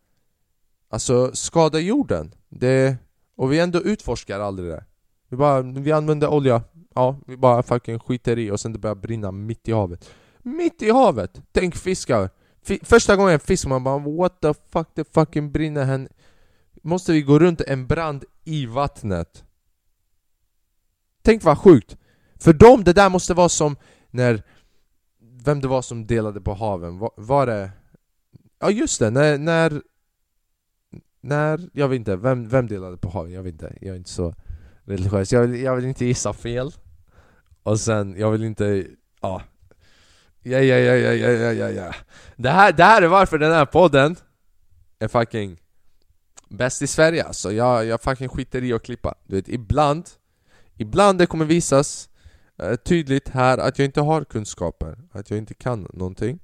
Alltså 0.91 1.31
skada 1.35 1.79
jorden, 1.79 2.35
det, 2.49 2.97
och 3.37 3.53
vi 3.53 3.61
ändå 3.61 3.83
utforskar 3.83 4.41
aldrig 4.41 4.69
det. 4.69 4.85
Vi 5.29 5.37
bara, 5.37 5.63
vi 5.63 5.93
använder 5.93 6.29
olja, 6.29 6.63
ja, 6.95 7.21
vi 7.27 7.37
bara 7.37 7.63
fucking 7.63 7.99
skiter 7.99 8.39
i 8.39 8.51
och 8.51 8.61
sen 8.61 8.73
det 8.73 8.79
börjar 8.79 8.95
brinna 8.95 9.33
mitt 9.33 9.69
i 9.69 9.73
havet. 9.73 10.11
Mitt 10.43 10.83
i 10.83 10.91
havet! 10.91 11.41
Tänk 11.53 11.77
fiskar! 11.77 12.31
F 12.67 12.79
första 12.83 13.17
gången 13.17 13.33
jag 13.33 13.43
fiskar 13.43 13.69
man 13.69 13.85
bara 13.85 13.99
what 13.99 14.41
the 14.41 14.55
fuck, 14.73 14.89
det 14.95 15.15
fucking 15.15 15.53
brinner 15.53 15.85
här. 15.85 16.09
Måste 16.87 17.13
vi 17.13 17.23
gå 17.23 17.39
runt 17.39 17.61
en 17.61 17.87
brand 17.87 18.25
i 18.45 18.67
vattnet? 18.67 19.45
Tänk 21.23 21.45
vad 21.45 21.59
sjukt! 21.59 21.97
För 22.41 22.53
dem, 22.53 22.85
det 22.85 22.93
där 22.93 23.11
måste 23.11 23.35
vara 23.35 23.49
som 23.49 23.77
när 24.11 24.43
Vem 25.45 25.61
det 25.61 25.69
var 25.69 25.83
som 25.83 26.07
delade 26.07 26.41
på 26.41 26.55
haven, 26.55 26.99
var, 26.99 27.11
var 27.17 27.47
det 27.47 27.71
Ja 28.59 28.71
just 28.71 28.99
det, 29.01 29.11
när, 29.11 29.39
när 29.39 29.83
När, 31.21 31.69
jag 31.73 31.89
vet 31.89 31.97
inte, 31.97 32.17
vem, 32.17 32.49
vem 32.49 32.67
delade 32.67 32.97
på 32.97 33.09
haven? 33.09 33.33
Jag 33.33 33.43
vet 33.43 33.53
inte, 33.53 33.77
jag 33.81 33.93
är 33.93 33.99
inte 33.99 34.11
så 34.11 34.35
religiös 34.85 35.33
Jag 35.33 35.47
vill, 35.47 35.61
jag 35.61 35.77
vill 35.77 35.85
inte 35.85 36.05
gissa 36.05 36.33
fel 36.33 36.71
Och 37.63 37.81
sen, 37.81 38.15
jag 38.19 38.31
vill 38.31 38.45
inte, 38.45 38.87
ja 39.21 39.43
Ja, 40.43 40.59
ja, 40.59 40.77
ja, 40.77 40.95
ja, 40.95 41.13
ja, 41.13 41.29
ja, 41.29 41.53
ja, 41.53 41.71
ja. 41.71 41.95
Det 42.37 42.51
här, 42.51 42.73
det 42.73 42.85
här 42.85 43.03
är 43.03 43.09
varför 43.09 43.39
den 43.39 43.53
här 43.53 43.67
podden 43.67 44.17
är 44.99 45.09
fucking 45.09 45.61
bäst 46.57 46.83
i 46.83 46.87
Sverige 46.87 47.25
alltså. 47.25 47.53
Jag, 47.53 47.87
jag 47.87 48.01
fucking 48.01 48.29
skiter 48.29 48.65
i 48.65 48.73
att 48.73 48.83
klippa. 48.83 49.15
Du 49.27 49.37
vet, 49.37 49.49
ibland, 49.49 50.11
ibland 50.77 51.19
det 51.19 51.27
kommer 51.27 51.45
visas 51.45 52.09
eh, 52.59 52.75
tydligt 52.75 53.29
här 53.29 53.59
att 53.59 53.79
jag 53.79 53.85
inte 53.85 54.01
har 54.01 54.25
kunskaper, 54.25 54.99
att 55.13 55.31
jag 55.31 55.39
inte 55.39 55.55
kan 55.55 55.89
någonting. 55.93 56.41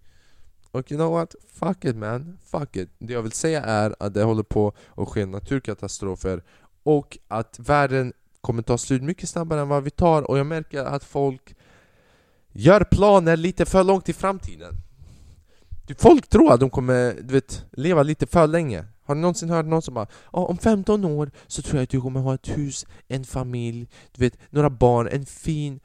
Och 0.71 0.93
you 0.93 0.99
know 0.99 1.12
what? 1.12 1.35
Fuck 1.52 1.85
it 1.85 1.97
man, 1.97 2.38
fuck 2.50 2.76
it. 2.76 2.90
Det 2.99 3.12
jag 3.12 3.23
vill 3.23 3.33
säga 3.33 3.62
är 3.62 3.95
att 3.99 4.14
det 4.14 4.23
håller 4.23 4.43
på 4.43 4.73
att 4.97 5.09
ske 5.09 5.26
naturkatastrofer 5.26 6.43
och 6.83 7.19
att 7.29 7.59
världen 7.59 8.12
kommer 8.40 8.62
ta 8.62 8.79
slut 8.79 9.02
mycket 9.02 9.29
snabbare 9.29 9.61
än 9.61 9.69
vad 9.69 9.85
vi 9.85 9.90
tar 9.90 10.31
och 10.31 10.38
jag 10.38 10.47
märker 10.47 10.85
att 10.85 11.05
folk 11.05 11.57
gör 12.52 12.85
planer 12.85 13.37
lite 13.37 13.67
för 13.67 13.85
långt 13.85 14.09
i 14.09 14.12
framtiden. 14.12 14.75
Folk 15.99 16.29
tror 16.29 16.52
att 16.52 16.61
de 16.61 16.71
kommer 16.71 17.14
du 17.23 17.35
vet, 17.35 17.64
leva 17.73 18.02
lite 18.02 18.26
för 18.26 18.47
länge. 18.47 18.85
Har 19.11 19.14
ni 19.14 19.21
någonsin 19.21 19.50
hört 19.50 19.67
någon 19.67 19.83
som 19.83 19.95
bara 19.95 20.07
oh, 20.33 20.50
om 20.50 20.59
15 20.59 21.05
år 21.05 21.31
så 21.47 21.62
tror 21.62 21.76
jag 21.76 21.83
att 21.83 21.90
du 21.90 22.00
kommer 22.00 22.21
ha 22.21 22.35
ett 22.35 22.49
hus, 22.49 22.87
en 23.09 23.25
familj, 23.25 23.88
du 24.12 24.25
vet, 24.25 24.38
några 24.50 24.71
barn, 24.71 25.09
en 25.12 25.26
fin 25.26 25.81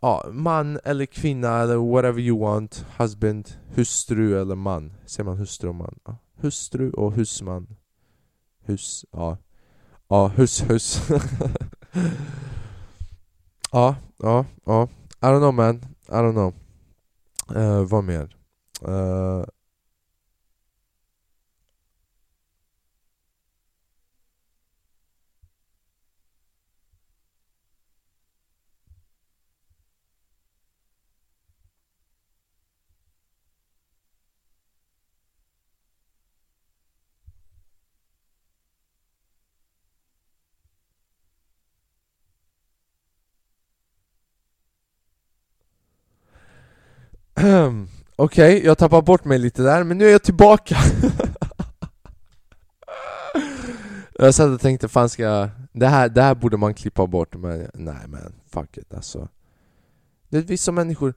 ja, 0.00 0.24
man 0.32 0.80
eller 0.84 1.06
kvinna 1.06 1.58
eller 1.62 1.76
whatever 1.76 2.20
you 2.20 2.38
want, 2.38 2.86
husband, 2.98 3.48
hustru 3.74 4.40
eller 4.40 4.54
man. 4.54 4.92
Säger 5.06 5.24
man 5.24 5.38
hustru 5.38 5.68
och 5.68 5.74
man? 5.74 5.98
Ja, 6.04 6.18
hustru 6.40 6.90
och 6.90 7.12
husman. 7.12 7.76
Hus, 8.64 9.04
ja. 9.12 9.36
Ja, 10.08 10.28
hus, 10.28 10.70
hus. 10.70 11.00
ja, 13.72 13.96
ja, 14.18 14.44
ja. 14.64 14.88
I 15.20 15.26
don't 15.26 15.38
know 15.38 15.54
man, 15.54 15.76
I 16.08 16.12
don't 16.12 16.32
know. 16.32 16.54
Uh, 17.56 17.82
vad 17.82 18.04
mer? 18.04 18.36
Uh, 18.88 19.44
Okej, 48.16 48.56
okay, 48.56 48.66
jag 48.66 48.78
tappar 48.78 49.02
bort 49.02 49.24
mig 49.24 49.38
lite 49.38 49.62
där, 49.62 49.84
men 49.84 49.98
nu 49.98 50.06
är 50.06 50.12
jag 50.12 50.22
tillbaka. 50.22 50.76
Jag 54.20 54.34
satt 54.34 54.54
och 54.54 54.60
tänkte, 54.60 54.88
fan 54.88 55.08
ska 55.08 55.22
jag... 55.22 55.50
Det 55.72 55.86
här, 55.86 56.08
det 56.08 56.22
här 56.22 56.34
borde 56.34 56.56
man 56.56 56.74
klippa 56.74 57.06
bort, 57.06 57.36
men 57.36 57.70
nej 57.74 58.08
men 58.08 58.34
fuck 58.46 58.76
it 58.76 58.94
alltså. 58.94 59.28
Det 60.28 60.38
är 60.38 60.42
vissa 60.42 60.72
människor 60.72 61.14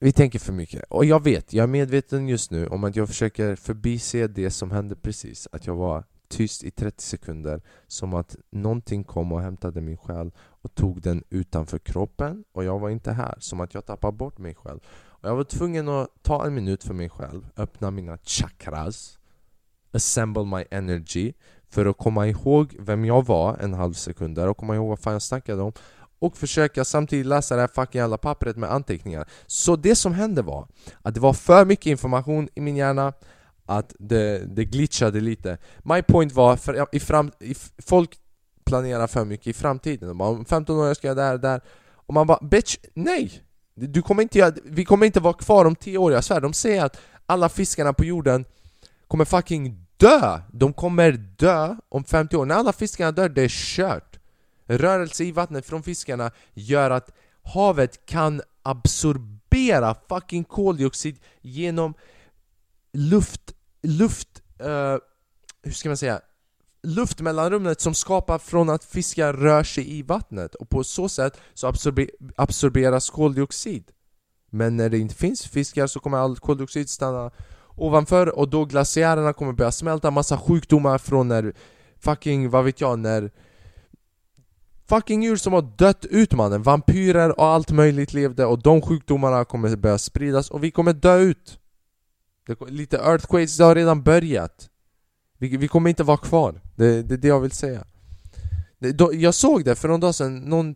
Vi 0.00 0.12
tänker 0.12 0.38
för 0.38 0.52
mycket, 0.52 0.84
och 0.88 1.04
jag 1.04 1.24
vet, 1.24 1.52
jag 1.52 1.62
är 1.62 1.66
medveten 1.66 2.28
just 2.28 2.50
nu 2.50 2.66
om 2.66 2.84
att 2.84 2.96
jag 2.96 3.08
försöker 3.08 3.56
förbise 3.56 4.28
det 4.28 4.50
som 4.50 4.70
hände 4.70 4.96
precis 4.96 5.48
Att 5.52 5.66
jag 5.66 5.74
var 5.74 6.04
tyst 6.28 6.64
i 6.64 6.70
30 6.70 7.04
sekunder 7.04 7.62
Som 7.86 8.14
att 8.14 8.36
någonting 8.50 9.04
kom 9.04 9.32
och 9.32 9.42
hämtade 9.42 9.80
min 9.80 9.96
själ 9.96 10.32
och 10.62 10.74
tog 10.74 11.02
den 11.02 11.24
utanför 11.30 11.78
kroppen 11.78 12.44
och 12.52 12.64
jag 12.64 12.78
var 12.78 12.90
inte 12.90 13.12
här. 13.12 13.34
Som 13.38 13.60
att 13.60 13.74
jag 13.74 13.86
tappade 13.86 14.16
bort 14.16 14.38
mig 14.38 14.54
själv. 14.54 14.80
Och 15.20 15.28
Jag 15.28 15.36
var 15.36 15.44
tvungen 15.44 15.88
att 15.88 16.08
ta 16.22 16.46
en 16.46 16.54
minut 16.54 16.84
för 16.84 16.94
mig 16.94 17.10
själv 17.10 17.48
Öppna 17.56 17.90
mina 17.90 18.18
chakras 18.18 19.18
Assemble 19.92 20.44
my 20.44 20.64
energy 20.70 21.32
För 21.68 21.86
att 21.86 21.98
komma 21.98 22.26
ihåg 22.26 22.76
vem 22.78 23.04
jag 23.04 23.26
var 23.26 23.56
en 23.56 23.74
halv 23.74 23.92
sekund 23.92 24.34
där 24.36 24.48
och 24.48 24.56
komma 24.56 24.74
ihåg 24.74 24.88
vad 24.88 24.98
fan 24.98 25.12
jag 25.12 25.22
snackade 25.22 25.62
om 25.62 25.72
och 26.20 26.36
försöka 26.36 26.84
samtidigt 26.84 27.26
läsa 27.26 27.54
det 27.54 27.60
här 27.60 27.68
fucking 27.68 27.98
jävla 27.98 28.18
pappret 28.18 28.56
med 28.56 28.72
anteckningar. 28.72 29.28
Så 29.46 29.76
det 29.76 29.96
som 29.96 30.14
hände 30.14 30.42
var 30.42 30.68
att 31.02 31.14
det 31.14 31.20
var 31.20 31.32
för 31.32 31.64
mycket 31.64 31.86
information 31.86 32.48
i 32.54 32.60
min 32.60 32.76
hjärna 32.76 33.12
att 33.66 33.94
det, 33.98 34.56
det 34.56 34.64
glitchade 34.64 35.20
lite. 35.20 35.58
My 35.82 36.02
point 36.02 36.32
var, 36.32 36.56
för 36.56 36.86
i 36.92 37.00
fram, 37.00 37.30
i, 37.40 37.54
folk 37.78 38.18
planera 38.70 39.08
för 39.08 39.24
mycket 39.24 39.46
i 39.46 39.52
framtiden 39.52 40.08
de 40.08 40.18
bara, 40.18 40.28
Om 40.28 40.44
15 40.44 40.78
år 40.78 40.94
ska 40.94 41.08
jag 41.08 41.16
där, 41.16 41.38
där 41.38 41.60
Och 41.94 42.14
man 42.14 42.26
bara 42.26 42.38
bitch, 42.42 42.76
nej! 42.94 43.42
Du 43.74 44.02
kommer 44.02 44.22
inte, 44.22 44.54
vi 44.64 44.84
kommer 44.84 45.06
inte 45.06 45.20
vara 45.20 45.34
kvar 45.34 45.64
om 45.64 45.76
10 45.76 45.98
år, 45.98 46.12
jag 46.12 46.24
svär 46.24 46.40
De 46.40 46.52
säger 46.52 46.84
att 46.84 47.00
alla 47.26 47.48
fiskarna 47.48 47.92
på 47.92 48.04
jorden 48.04 48.44
kommer 49.08 49.24
fucking 49.24 49.86
dö! 49.96 50.40
De 50.52 50.72
kommer 50.72 51.12
dö 51.12 51.76
om 51.88 52.04
50 52.04 52.36
år, 52.36 52.46
när 52.46 52.54
alla 52.54 52.72
fiskarna 52.72 53.12
dör, 53.12 53.28
det 53.28 53.42
är 53.42 53.48
kört 53.48 54.16
Rörelse 54.66 55.24
i 55.24 55.32
vattnet 55.32 55.66
från 55.66 55.82
fiskarna 55.82 56.30
gör 56.54 56.90
att 56.90 57.10
havet 57.42 58.06
kan 58.06 58.42
absorbera 58.62 59.96
fucking 60.08 60.44
koldioxid 60.44 61.18
genom 61.40 61.94
luft 62.92 63.54
luft... 63.82 64.42
Uh, 64.60 64.96
hur 65.62 65.72
ska 65.72 65.88
man 65.88 65.96
säga? 65.96 66.20
Luftmellanrummet 66.82 67.80
som 67.80 67.94
skapar 67.94 68.38
från 68.38 68.70
att 68.70 68.84
fiskar 68.84 69.32
rör 69.32 69.62
sig 69.62 69.98
i 69.98 70.02
vattnet 70.02 70.54
och 70.54 70.68
på 70.68 70.84
så 70.84 71.08
sätt 71.08 71.40
så 71.54 71.66
absorber 71.66 72.10
absorberas 72.36 73.10
koldioxid. 73.10 73.90
Men 74.50 74.76
när 74.76 74.88
det 74.88 74.98
inte 74.98 75.14
finns 75.14 75.46
fiskar 75.46 75.86
så 75.86 76.00
kommer 76.00 76.18
all 76.18 76.36
koldioxid 76.36 76.90
stanna 76.90 77.30
ovanför 77.76 78.38
och 78.38 78.48
då 78.48 78.64
glaciärerna 78.64 79.32
kommer 79.32 79.52
börja 79.52 79.72
smälta 79.72 80.10
massa 80.10 80.38
sjukdomar 80.38 80.98
från 80.98 81.28
när 81.28 81.54
fucking, 81.98 82.50
vad 82.50 82.64
vet 82.64 82.80
jag, 82.80 82.98
när 82.98 83.30
fucking 84.88 85.22
djur 85.22 85.36
som 85.36 85.52
har 85.52 85.62
dött 85.62 86.04
ut 86.04 86.32
mannen, 86.32 86.62
vampyrer 86.62 87.38
och 87.38 87.46
allt 87.46 87.70
möjligt 87.70 88.12
levde 88.12 88.46
och 88.46 88.62
de 88.62 88.82
sjukdomarna 88.82 89.44
kommer 89.44 89.76
börja 89.76 89.98
spridas 89.98 90.50
och 90.50 90.64
vi 90.64 90.70
kommer 90.70 90.92
dö 90.92 91.18
ut. 91.18 91.58
Det, 92.46 92.70
lite 92.70 92.96
earthquakes 92.96 93.56
det 93.56 93.64
har 93.64 93.74
redan 93.74 94.02
börjat. 94.02 94.70
Vi, 95.40 95.56
vi 95.56 95.68
kommer 95.68 95.90
inte 95.90 96.02
vara 96.02 96.16
kvar, 96.16 96.60
det, 96.76 96.86
är 96.86 97.02
det 97.02 97.28
jag 97.28 97.40
vill 97.40 97.50
säga 97.50 97.84
det, 98.78 98.92
då, 98.92 99.14
Jag 99.14 99.34
såg 99.34 99.64
det 99.64 99.74
för 99.74 99.88
någon 99.88 100.00
dag 100.00 100.14
sedan, 100.14 100.38
någon, 100.38 100.74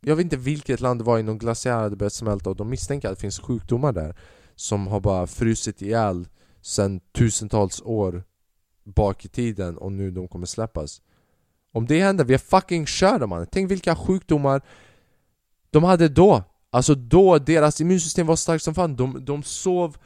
jag 0.00 0.16
vet 0.16 0.24
inte 0.24 0.36
vilket 0.36 0.80
land 0.80 1.00
det 1.00 1.04
var 1.04 1.18
i 1.18 1.22
någon 1.22 1.38
glaciär 1.38 1.76
hade 1.76 1.96
börjat 1.96 2.12
smälta 2.12 2.50
och 2.50 2.56
de 2.56 2.70
misstänker 2.70 3.08
att 3.08 3.14
det 3.14 3.20
finns 3.20 3.38
sjukdomar 3.38 3.92
där 3.92 4.16
Som 4.54 4.86
har 4.86 5.00
bara 5.00 5.26
frusit 5.26 5.82
ihjäl 5.82 6.28
sedan 6.62 7.00
tusentals 7.00 7.82
år 7.84 8.24
bak 8.84 9.24
i 9.24 9.28
tiden 9.28 9.78
och 9.78 9.92
nu 9.92 10.10
de 10.10 10.28
kommer 10.28 10.46
släppas 10.46 11.02
Om 11.72 11.86
det 11.86 12.00
händer, 12.00 12.24
vi 12.24 12.34
är 12.34 12.38
fucking 12.38 12.86
körda 12.86 13.26
man! 13.26 13.46
Tänk 13.50 13.70
vilka 13.70 13.96
sjukdomar 13.96 14.62
de 15.70 15.84
hade 15.84 16.08
då! 16.08 16.42
Alltså 16.70 16.94
då, 16.94 17.38
deras 17.38 17.80
immunsystem 17.80 18.26
var 18.26 18.36
starkt 18.36 18.64
som 18.64 18.74
fan, 18.74 18.96
de, 18.96 19.24
de 19.24 19.42
sov 19.42 19.96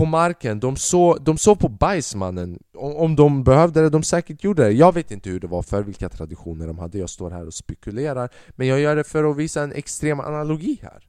på 0.00 0.06
marken, 0.06 0.60
de 0.60 0.76
såg, 0.76 1.22
de 1.22 1.38
såg 1.38 1.58
på 1.58 1.68
bajsmannen 1.68 2.58
om, 2.74 2.96
om 2.96 3.16
de 3.16 3.44
behövde 3.44 3.82
det, 3.82 3.90
de 3.90 4.02
säkert 4.02 4.44
gjorde 4.44 4.64
det 4.64 4.70
Jag 4.70 4.94
vet 4.94 5.10
inte 5.10 5.30
hur 5.30 5.40
det 5.40 5.46
var 5.46 5.62
för 5.62 5.82
vilka 5.82 6.08
traditioner 6.08 6.66
de 6.66 6.78
hade, 6.78 6.98
jag 6.98 7.10
står 7.10 7.30
här 7.30 7.46
och 7.46 7.54
spekulerar 7.54 8.30
Men 8.48 8.66
jag 8.66 8.80
gör 8.80 8.96
det 8.96 9.04
för 9.04 9.24
att 9.24 9.36
visa 9.36 9.62
en 9.62 9.72
extrem 9.72 10.20
analogi 10.20 10.80
här 10.82 11.08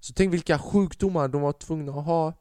Så 0.00 0.12
tänk 0.12 0.32
vilka 0.32 0.58
sjukdomar 0.58 1.28
de 1.28 1.42
var 1.42 1.52
tvungna 1.52 1.92
att 1.92 2.04
ha 2.04 2.32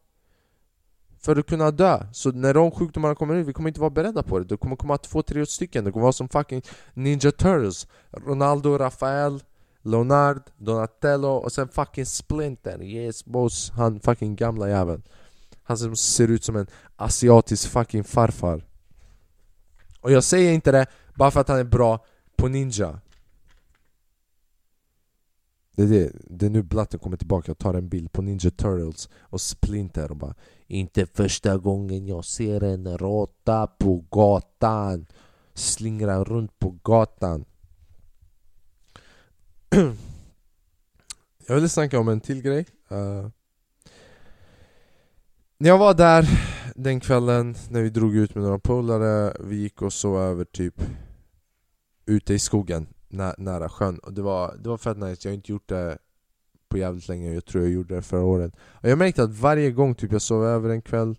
för 1.23 1.35
att 1.35 1.47
kunna 1.47 1.71
dö. 1.71 2.03
Så 2.13 2.31
när 2.31 2.53
de 2.53 2.71
sjukdomarna 2.71 3.15
kommer 3.15 3.35
ut, 3.35 3.47
vi 3.47 3.53
kommer 3.53 3.69
inte 3.69 3.79
vara 3.79 3.89
beredda 3.89 4.23
på 4.23 4.39
det. 4.39 4.45
Det 4.45 4.57
kommer 4.57 4.75
komma 4.75 4.97
två, 4.97 5.21
tre 5.21 5.45
stycken. 5.45 5.83
Det 5.83 5.91
kommer 5.91 6.03
vara 6.03 6.13
som 6.13 6.29
fucking 6.29 6.61
Ninja 6.93 7.31
Turtles. 7.31 7.87
Ronaldo, 8.11 8.77
Rafael, 8.77 9.39
Leonard, 9.81 10.41
Donatello 10.57 11.29
och 11.29 11.51
sen 11.51 11.67
fucking 11.67 12.05
Splinter. 12.05 12.83
Yes 12.83 13.25
boss, 13.25 13.71
han 13.75 13.99
fucking 13.99 14.35
gamla 14.35 14.69
jäveln. 14.69 15.03
Han 15.71 15.77
som 15.77 15.95
ser 15.95 16.27
ut 16.27 16.43
som 16.43 16.55
en 16.55 16.67
asiatisk 16.95 17.69
fucking 17.69 18.03
farfar. 18.03 18.65
Och 20.01 20.11
jag 20.11 20.23
säger 20.23 20.51
inte 20.51 20.71
det 20.71 20.85
bara 21.15 21.31
för 21.31 21.39
att 21.41 21.47
han 21.47 21.59
är 21.59 21.63
bra 21.63 22.05
på 22.35 22.47
ninja. 22.47 22.99
Det 25.75 25.83
är, 25.83 25.87
det. 25.87 26.11
det 26.29 26.45
är 26.45 26.49
nu 26.49 26.63
Blatten 26.63 26.99
kommer 26.99 27.17
tillbaka 27.17 27.51
och 27.51 27.57
tar 27.57 27.73
en 27.73 27.89
bild 27.89 28.11
på 28.11 28.21
Ninja 28.21 28.51
Turtles 28.51 29.09
och 29.19 29.41
Splinter 29.41 30.11
och 30.11 30.17
bara 30.17 30.35
Inte 30.67 31.05
första 31.05 31.57
gången 31.57 32.07
jag 32.07 32.25
ser 32.25 32.63
en 32.63 32.97
råtta 32.97 33.67
på 33.67 34.05
gatan 34.09 35.05
Slingra 35.53 36.23
runt 36.23 36.59
på 36.59 36.77
gatan 36.83 37.45
Jag 41.47 41.55
ville 41.55 41.69
snacka 41.69 41.99
om 41.99 42.07
en 42.07 42.21
till 42.21 42.41
grej 42.41 42.65
uh, 42.91 43.27
när 45.61 45.69
jag 45.69 45.77
var 45.77 45.93
där 45.93 46.29
den 46.75 46.99
kvällen 46.99 47.55
när 47.69 47.81
vi 47.81 47.89
drog 47.89 48.15
ut 48.15 48.35
med 48.35 48.43
några 48.43 48.59
polare 48.59 49.33
Vi 49.39 49.55
gick 49.55 49.81
och 49.81 49.93
sov 49.93 50.17
över 50.17 50.45
typ 50.45 50.81
ute 52.05 52.33
i 52.33 52.39
skogen 52.39 52.87
nä 53.09 53.35
nära 53.37 53.69
sjön. 53.69 53.99
Och 53.99 54.13
det 54.13 54.21
var, 54.21 54.55
det 54.63 54.69
var 54.69 54.77
fett 54.77 54.97
nice, 54.97 55.27
jag 55.27 55.31
har 55.31 55.35
inte 55.35 55.51
gjort 55.51 55.69
det 55.69 55.97
på 56.69 56.77
jävligt 56.77 57.07
länge, 57.07 57.33
jag 57.33 57.45
tror 57.45 57.63
jag 57.63 57.73
gjorde 57.73 57.95
det 57.95 58.01
förra 58.01 58.23
året. 58.23 58.53
Och 58.57 58.89
Jag 58.89 58.97
märkte 58.97 59.23
att 59.23 59.39
varje 59.39 59.71
gång 59.71 59.95
typ 59.95 60.11
jag 60.11 60.21
sov 60.21 60.45
över 60.45 60.69
en 60.69 60.81
kväll 60.81 61.17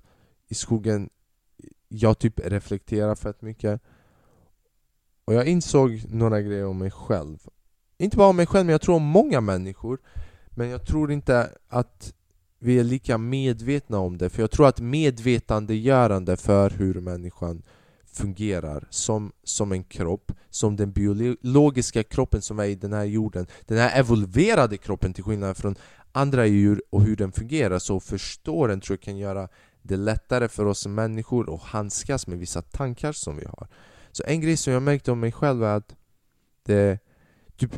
i 0.48 0.54
skogen 0.54 1.10
Jag 1.88 2.18
typ 2.18 2.40
reflekterar 2.40 3.14
fett 3.14 3.42
mycket. 3.42 3.80
Och 5.24 5.34
jag 5.34 5.46
insåg 5.46 6.04
några 6.08 6.40
grejer 6.40 6.66
om 6.66 6.78
mig 6.78 6.90
själv. 6.90 7.38
Inte 7.98 8.16
bara 8.16 8.28
om 8.28 8.36
mig 8.36 8.46
själv, 8.46 8.66
men 8.66 8.72
jag 8.72 8.82
tror 8.82 8.96
om 8.96 9.02
många 9.02 9.40
människor. 9.40 9.98
Men 10.50 10.68
jag 10.68 10.86
tror 10.86 11.12
inte 11.12 11.50
att 11.68 12.14
vi 12.64 12.78
är 12.78 12.84
lika 12.84 13.18
medvetna 13.18 13.98
om 13.98 14.18
det, 14.18 14.30
för 14.30 14.42
jag 14.42 14.50
tror 14.50 14.68
att 14.68 14.80
medvetandegörande 14.80 16.36
för 16.36 16.70
hur 16.70 17.00
människan 17.00 17.62
fungerar 18.12 18.86
som, 18.90 19.32
som 19.44 19.72
en 19.72 19.84
kropp, 19.84 20.32
som 20.50 20.76
den 20.76 20.92
biologiska 20.92 22.02
kroppen 22.02 22.42
som 22.42 22.58
är 22.58 22.64
i 22.64 22.74
den 22.74 22.92
här 22.92 23.04
jorden. 23.04 23.46
Den 23.66 23.78
här 23.78 24.00
evolverade 24.00 24.76
kroppen 24.76 25.14
till 25.14 25.24
skillnad 25.24 25.56
från 25.56 25.76
andra 26.12 26.46
djur 26.46 26.82
och 26.90 27.02
hur 27.02 27.16
den 27.16 27.32
fungerar 27.32 27.78
så 27.78 28.00
förstår 28.00 28.68
den 28.68 28.80
tror 28.80 28.96
jag 28.96 29.02
kan 29.02 29.16
göra 29.16 29.48
det 29.82 29.96
lättare 29.96 30.48
för 30.48 30.66
oss 30.66 30.86
människor 30.86 31.54
att 31.54 31.62
handskas 31.62 32.26
med 32.26 32.38
vissa 32.38 32.62
tankar 32.62 33.12
som 33.12 33.36
vi 33.36 33.44
har. 33.44 33.68
Så 34.12 34.22
en 34.26 34.40
grej 34.40 34.56
som 34.56 34.72
jag 34.72 34.82
märkte 34.82 35.12
om 35.12 35.20
mig 35.20 35.32
själv 35.32 35.64
är 35.64 35.76
att 35.76 35.96
det, 36.64 36.98
typ, 37.56 37.72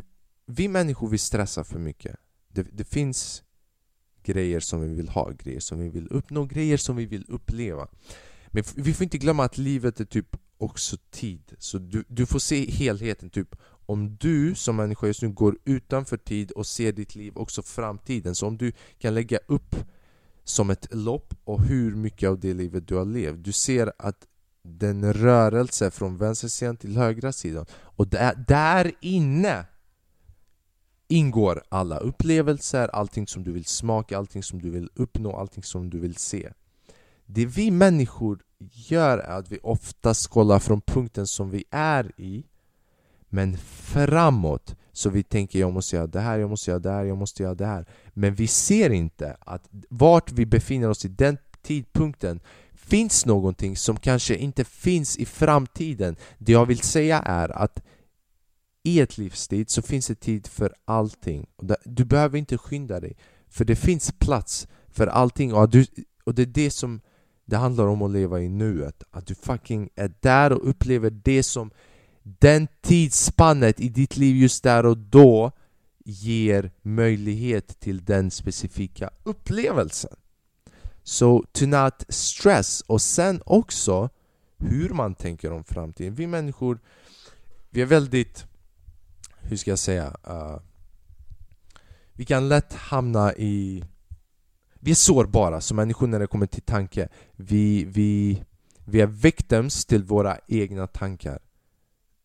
vi 0.45 0.67
människor 0.67 1.07
vi 1.07 1.17
stressar 1.17 1.63
för 1.63 1.79
mycket. 1.79 2.15
Det, 2.47 2.63
det 2.63 2.83
finns 2.83 3.44
grejer 4.25 4.59
som 4.59 4.81
vi 4.81 4.87
vill 4.87 5.09
ha, 5.09 5.31
grejer 5.43 5.59
som 5.59 5.79
vi 5.79 5.89
vill 5.89 6.07
uppnå, 6.07 6.45
grejer 6.45 6.77
som 6.77 6.95
vi 6.95 7.05
vill 7.05 7.25
uppleva 7.27 7.87
men 8.55 8.63
vi 8.75 8.93
får 8.93 9.03
inte 9.03 9.17
glömma 9.17 9.43
att 9.43 9.57
livet 9.57 9.99
är 9.99 10.05
typ 10.05 10.35
också 10.57 10.97
tid. 11.11 11.53
Så 11.59 11.77
du, 11.77 12.03
du 12.07 12.25
får 12.25 12.39
se 12.39 12.71
helheten. 12.71 13.29
typ 13.29 13.55
Om 13.85 14.17
du 14.19 14.55
som 14.55 14.75
människa 14.75 15.07
just 15.07 15.21
nu 15.21 15.29
går 15.29 15.57
utanför 15.65 16.17
tid 16.17 16.51
och 16.51 16.67
ser 16.67 16.91
ditt 16.91 17.15
liv 17.15 17.33
också 17.35 17.61
framtiden. 17.61 18.35
Så 18.35 18.47
om 18.47 18.57
du 18.57 18.71
kan 18.99 19.13
lägga 19.13 19.39
upp 19.47 19.75
som 20.43 20.69
ett 20.69 20.87
lopp 20.91 21.33
och 21.43 21.61
hur 21.61 21.95
mycket 21.95 22.29
av 22.29 22.39
det 22.39 22.53
livet 22.53 22.87
du 22.87 22.95
har 22.95 23.05
levt. 23.05 23.43
Du 23.43 23.51
ser 23.51 23.93
att 23.97 24.27
den 24.63 25.13
rörelse 25.13 25.91
från 25.91 26.17
vänster 26.17 26.47
sidan 26.47 26.77
till 26.77 26.97
högra 26.97 27.31
sidan. 27.31 27.65
Och 27.73 28.07
där, 28.07 28.45
där 28.47 28.91
inne 29.01 29.65
ingår 31.07 31.63
alla 31.69 31.97
upplevelser, 31.97 32.87
allting 32.87 33.27
som 33.27 33.43
du 33.43 33.51
vill 33.51 33.65
smaka, 33.65 34.17
allting 34.17 34.43
som 34.43 34.61
du 34.61 34.69
vill 34.69 34.89
uppnå, 34.95 35.37
allting 35.37 35.63
som 35.63 35.89
du 35.89 35.99
vill 35.99 36.15
se. 36.15 36.49
Det 37.25 37.45
vi 37.45 37.71
människor 37.71 38.39
gör 38.71 39.17
är 39.17 39.39
att 39.39 39.51
vi 39.51 39.59
oftast 39.63 40.27
kollar 40.27 40.59
från 40.59 40.81
punkten 40.81 41.27
som 41.27 41.49
vi 41.49 41.63
är 41.71 42.11
i 42.17 42.45
men 43.29 43.57
framåt. 43.57 44.75
Så 44.91 45.09
vi 45.09 45.23
tänker 45.23 45.59
jag 45.59 45.73
måste 45.73 45.95
göra 45.95 46.07
det 46.07 46.19
här, 46.19 46.39
jag 46.39 46.49
måste 46.49 46.71
göra 46.71 46.79
det 46.79 46.91
här, 46.91 47.03
jag 47.03 47.17
måste 47.17 47.43
göra 47.43 47.55
det 47.55 47.65
här. 47.65 47.85
Men 48.13 48.35
vi 48.35 48.47
ser 48.47 48.89
inte 48.89 49.37
att 49.39 49.69
vart 49.89 50.31
vi 50.31 50.45
befinner 50.45 50.89
oss 50.89 51.05
i 51.05 51.07
den 51.07 51.37
tidpunkten 51.61 52.39
finns 52.73 53.25
någonting 53.25 53.77
som 53.77 53.97
kanske 53.97 54.35
inte 54.35 54.63
finns 54.63 55.17
i 55.17 55.25
framtiden. 55.25 56.15
Det 56.37 56.51
jag 56.51 56.65
vill 56.65 56.79
säga 56.79 57.19
är 57.19 57.49
att 57.49 57.83
i 58.85 58.99
ett 58.99 59.17
livstid 59.17 59.69
så 59.69 59.81
finns 59.81 60.07
det 60.07 60.15
tid 60.15 60.47
för 60.47 60.73
allting. 60.85 61.47
Du 61.83 62.05
behöver 62.05 62.37
inte 62.37 62.57
skynda 62.57 62.99
dig 62.99 63.17
För 63.49 63.65
det 63.65 63.75
finns 63.75 64.11
plats 64.11 64.67
för 64.89 65.07
allting. 65.07 65.53
Och, 65.53 65.69
du, 65.69 65.85
och 66.23 66.35
det 66.35 66.41
är 66.41 66.45
det 66.45 66.71
som 66.71 67.01
det 67.45 67.57
handlar 67.57 67.87
om 67.87 68.01
att 68.01 68.11
leva 68.11 68.41
i 68.41 68.49
nuet. 68.49 69.03
Att 69.11 69.27
du 69.27 69.35
fucking 69.35 69.89
är 69.95 70.13
där 70.19 70.51
och 70.51 70.69
upplever 70.69 71.09
det 71.09 71.43
som 71.43 71.71
den 72.23 72.67
tidsspannet 72.81 73.79
i 73.79 73.89
ditt 73.89 74.17
liv 74.17 74.35
just 74.35 74.63
där 74.63 74.85
och 74.85 74.97
då 74.97 75.51
ger 76.05 76.71
möjlighet 76.81 77.79
till 77.79 78.05
den 78.05 78.31
specifika 78.31 79.09
upplevelsen. 79.23 80.15
Så 81.03 81.39
so, 81.39 81.45
to 81.51 81.65
not 81.65 82.05
stress. 82.09 82.81
Och 82.81 83.01
sen 83.01 83.41
också 83.45 84.09
hur 84.57 84.89
man 84.89 85.15
tänker 85.15 85.51
om 85.51 85.63
framtiden. 85.63 86.15
Vi 86.15 86.27
människor, 86.27 86.79
vi 87.69 87.81
är 87.81 87.85
väldigt, 87.85 88.45
hur 89.49 89.57
ska 89.57 89.71
jag 89.71 89.79
säga? 89.79 90.15
Uh, 90.27 90.57
vi 92.13 92.25
kan 92.25 92.49
lätt 92.49 92.73
hamna 92.73 93.33
i 93.33 93.83
vi 94.85 94.91
är 94.91 94.95
sårbara 94.95 95.61
som 95.61 95.77
människor 95.77 96.07
när 96.07 96.19
det 96.19 96.27
kommer 96.27 96.45
till 96.45 96.61
tanke. 96.61 97.09
Vi, 97.31 97.85
vi, 97.85 98.43
vi 98.85 99.01
är 99.01 99.07
victims 99.07 99.85
till 99.85 100.03
våra 100.03 100.37
egna 100.47 100.87
tankar. 100.87 101.39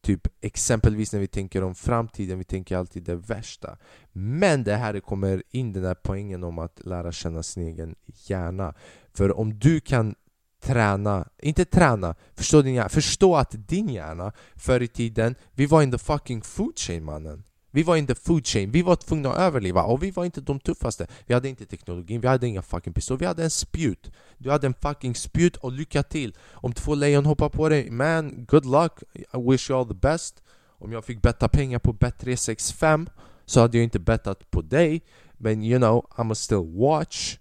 Typ 0.02 0.28
exempelvis 0.40 1.12
när 1.12 1.20
vi 1.20 1.26
tänker 1.26 1.64
om 1.64 1.74
framtiden, 1.74 2.38
vi 2.38 2.44
tänker 2.44 2.76
alltid 2.76 3.02
det 3.02 3.16
värsta. 3.16 3.76
Men 4.12 4.64
det 4.64 4.76
här 4.76 5.00
kommer 5.00 5.42
in 5.50 5.72
den 5.72 5.82
där 5.82 5.94
poängen 5.94 6.44
om 6.44 6.58
att 6.58 6.80
lära 6.84 7.12
känna 7.12 7.42
sin 7.42 7.62
egen 7.62 7.94
hjärna. 8.06 8.74
För 9.12 9.38
om 9.38 9.58
du 9.58 9.80
kan 9.80 10.14
träna, 10.60 11.28
inte 11.42 11.64
träna, 11.64 12.14
förstå 12.34 12.62
din 12.62 12.74
hjärna, 12.74 12.88
förstå 12.88 13.36
att 13.36 13.68
din 13.68 13.88
hjärna 13.88 14.32
förr 14.56 14.82
i 14.82 14.88
tiden, 14.88 15.34
vi 15.54 15.66
var 15.66 15.82
in 15.82 15.92
the 15.92 15.98
fucking 15.98 16.42
food 16.42 16.78
chain 16.78 17.04
mannen. 17.04 17.42
Vi 17.72 17.82
var 17.82 17.96
in 17.96 18.06
the 18.06 18.14
food 18.14 18.46
chain, 18.46 18.70
vi 18.70 18.82
var 18.82 18.96
tvungna 18.96 19.32
att 19.32 19.38
överleva 19.38 19.82
och 19.82 20.02
vi 20.02 20.10
var 20.10 20.24
inte 20.24 20.40
de 20.40 20.60
tuffaste. 20.60 21.06
Vi 21.26 21.34
hade 21.34 21.48
inte 21.48 21.66
teknologin, 21.66 22.20
vi 22.20 22.28
hade 22.28 22.46
inga 22.46 22.62
fucking 22.62 22.92
pistoler, 22.92 23.18
vi 23.18 23.26
hade 23.26 23.44
en 23.44 23.50
spjut. 23.50 24.10
Du 24.38 24.50
hade 24.50 24.66
en 24.66 24.74
fucking 24.74 25.14
spjut 25.14 25.56
och 25.56 25.72
lycka 25.72 26.02
till. 26.02 26.36
Om 26.50 26.72
två 26.72 26.94
lejon 26.94 27.26
hoppar 27.26 27.48
på 27.48 27.68
dig, 27.68 27.90
man, 27.90 28.44
good 28.44 28.66
luck. 28.66 28.92
I 29.14 29.50
wish 29.50 29.70
you 29.70 29.80
all 29.80 29.88
the 29.88 29.94
best. 29.94 30.42
Om 30.78 30.92
jag 30.92 31.04
fick 31.04 31.22
betta 31.22 31.48
pengar 31.48 31.78
på 31.78 31.92
bet365 31.92 33.10
så 33.46 33.60
hade 33.60 33.78
jag 33.78 33.84
inte 33.84 33.98
bettat 33.98 34.50
på 34.50 34.62
dig. 34.62 35.02
Men 35.32 35.62
you 35.62 35.78
know, 35.78 36.06
I'ma 36.16 36.34
still 36.34 36.80
watch. 36.80 37.38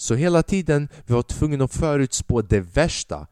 Så 0.00 0.14
hela 0.14 0.42
tiden, 0.42 0.88
vi 1.06 1.14
var 1.14 1.22
tvungna 1.22 1.64
att 1.64 1.74
förutspå 1.74 2.42
det 2.42 2.60
värsta 2.60 3.26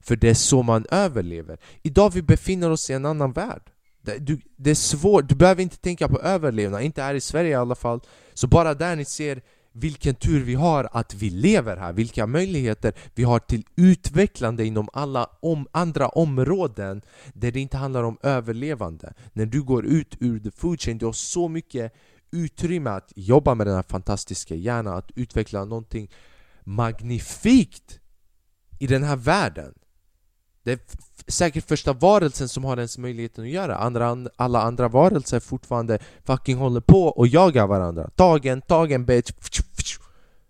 För 0.00 0.16
det 0.16 0.28
är 0.28 0.34
så 0.34 0.62
man 0.62 0.86
överlever. 0.90 1.58
Idag 1.82 2.12
vi 2.14 2.22
befinner 2.22 2.70
oss 2.70 2.90
i 2.90 2.92
en 2.92 3.06
annan 3.06 3.32
värld. 3.32 3.62
Det, 4.02 4.18
du, 4.18 4.40
det 4.56 4.70
är 4.70 4.74
svårt, 4.74 5.28
du 5.28 5.34
behöver 5.34 5.62
inte 5.62 5.76
tänka 5.76 6.08
på 6.08 6.20
överlevnad, 6.20 6.82
inte 6.82 7.02
här 7.02 7.14
i 7.14 7.20
Sverige 7.20 7.50
i 7.50 7.54
alla 7.54 7.74
fall. 7.74 8.00
Så 8.34 8.46
bara 8.46 8.74
där 8.74 8.96
ni 8.96 9.04
ser 9.04 9.42
vilken 9.72 10.14
tur 10.14 10.44
vi 10.44 10.54
har 10.54 10.88
att 10.92 11.14
vi 11.14 11.30
lever 11.30 11.76
här, 11.76 11.92
vilka 11.92 12.26
möjligheter 12.26 12.92
vi 13.14 13.24
har 13.24 13.38
till 13.38 13.64
utvecklande 13.76 14.64
inom 14.64 14.88
alla 14.92 15.30
om, 15.40 15.66
andra 15.72 16.08
områden 16.08 17.02
där 17.34 17.52
det 17.52 17.60
inte 17.60 17.76
handlar 17.76 18.02
om 18.02 18.18
överlevande. 18.22 19.14
När 19.32 19.46
du 19.46 19.62
går 19.62 19.86
ut 19.86 20.16
ur 20.20 20.40
the 20.40 20.50
food 20.50 20.80
chain, 20.80 20.98
du 20.98 21.06
har 21.06 21.12
så 21.12 21.48
mycket 21.48 21.92
utrymme 22.32 22.90
att 22.90 23.12
jobba 23.16 23.54
med 23.54 23.66
den 23.66 23.74
här 23.74 23.82
fantastiska 23.82 24.54
hjärnan, 24.54 24.96
att 24.96 25.10
utveckla 25.14 25.64
någonting 25.64 26.10
magnifikt 26.64 28.00
i 28.78 28.86
den 28.86 29.02
här 29.02 29.16
världen 29.16 29.74
det 30.62 30.72
är 30.72 30.78
säkert 31.26 31.68
första 31.68 31.92
varelsen 31.92 32.48
som 32.48 32.64
har 32.64 32.76
ens 32.76 32.98
möjligheten 32.98 33.44
att 33.44 33.50
göra 33.50 33.76
andra, 33.76 34.16
Alla 34.36 34.62
andra 34.62 34.88
varelser 34.88 35.40
fortfarande 35.40 35.98
fucking 36.24 36.56
håller 36.56 36.80
på 36.80 37.06
och 37.06 37.26
jagar 37.26 37.66
varandra 37.66 38.10
Tagen, 38.16 38.62
tagen 38.62 39.04
bitch 39.04 39.32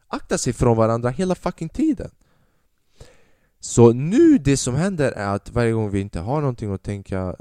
akta 0.08 0.38
sig 0.38 0.52
från 0.52 0.76
varandra 0.76 1.10
hela 1.10 1.34
fucking 1.34 1.68
tiden. 1.68 2.10
Så 3.60 3.92
nu 3.92 4.38
det 4.38 4.56
som 4.56 4.74
händer 4.74 5.12
är 5.12 5.28
att 5.34 5.50
varje 5.50 5.72
gång 5.72 5.90
vi 5.90 6.00
inte 6.00 6.20
har 6.20 6.40
någonting 6.40 6.74
att 6.74 6.82
tänka, 6.82 7.36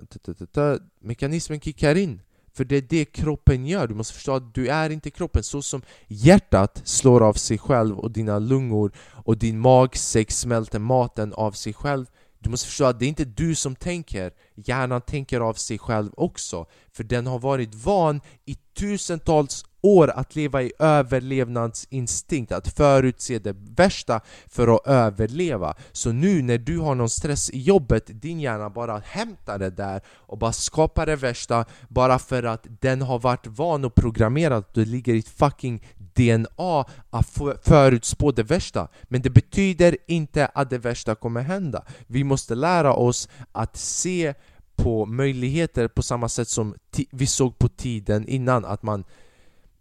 mekanismen 0.99 1.59
kickar 1.59 1.95
in. 1.95 2.21
För 2.61 2.65
det 2.65 2.77
är 2.77 2.81
det 2.81 3.05
kroppen 3.05 3.65
gör, 3.65 3.87
du 3.87 3.95
måste 3.95 4.13
förstå 4.13 4.35
att 4.35 4.53
du 4.53 4.67
är 4.67 4.89
inte 4.89 5.09
kroppen. 5.09 5.43
Så 5.43 5.61
som 5.61 5.81
hjärtat 6.07 6.81
slår 6.83 7.23
av 7.23 7.33
sig 7.33 7.57
själv 7.57 7.99
och 7.99 8.11
dina 8.11 8.39
lungor 8.39 8.91
och 9.25 9.37
din 9.37 9.59
magsäck 9.59 10.31
smälter 10.31 10.79
maten 10.79 11.33
av 11.33 11.51
sig 11.51 11.73
själv 11.73 12.05
du 12.43 12.49
måste 12.49 12.67
förstå 12.67 12.85
att 12.85 12.99
det 12.99 13.05
är 13.05 13.09
inte 13.09 13.25
du 13.25 13.55
som 13.55 13.75
tänker, 13.75 14.31
hjärnan 14.55 15.01
tänker 15.01 15.39
av 15.39 15.53
sig 15.53 15.79
själv 15.79 16.11
också 16.17 16.65
För 16.93 17.03
den 17.03 17.27
har 17.27 17.39
varit 17.39 17.75
van 17.75 18.21
i 18.45 18.55
tusentals 18.79 19.65
år 19.81 20.09
att 20.09 20.35
leva 20.35 20.61
i 20.61 20.71
överlevnadsinstinkt, 20.79 22.51
att 22.51 22.67
förutse 22.67 23.39
det 23.39 23.55
värsta 23.75 24.21
för 24.47 24.75
att 24.75 24.87
överleva. 24.87 25.75
Så 25.91 26.11
nu 26.11 26.41
när 26.41 26.57
du 26.57 26.77
har 26.77 26.95
någon 26.95 27.09
stress 27.09 27.49
i 27.49 27.59
jobbet, 27.59 28.03
din 28.21 28.39
hjärna 28.39 28.69
bara 28.69 29.01
hämtar 29.05 29.59
det 29.59 29.69
där 29.69 30.01
och 30.07 30.37
bara 30.37 30.53
skapar 30.53 31.05
det 31.05 31.15
värsta 31.15 31.65
bara 31.89 32.19
för 32.19 32.43
att 32.43 32.67
den 32.81 33.01
har 33.01 33.19
varit 33.19 33.47
van 33.47 33.85
och 33.85 33.95
programmerad 33.95 34.57
att 34.57 34.73
det 34.73 34.85
ligger 34.85 35.13
i 35.13 35.19
ett 35.19 35.27
fucking 35.27 35.83
DNA 36.13 36.85
att 37.09 37.37
förutspå 37.63 38.31
det 38.31 38.43
värsta. 38.43 38.87
Men 39.03 39.21
det 39.21 39.29
betyder 39.29 39.97
inte 40.07 40.45
att 40.45 40.69
det 40.69 40.77
värsta 40.77 41.15
kommer 41.15 41.41
hända. 41.41 41.83
Vi 42.07 42.23
måste 42.23 42.55
lära 42.55 42.93
oss 42.93 43.29
att 43.51 43.77
se 43.77 44.33
på 44.75 45.05
möjligheter 45.05 45.87
på 45.87 46.03
samma 46.03 46.29
sätt 46.29 46.47
som 46.47 46.75
vi 47.11 47.27
såg 47.27 47.59
på 47.59 47.67
tiden 47.67 48.27
innan, 48.27 48.65
att 48.65 48.83
man 48.83 49.03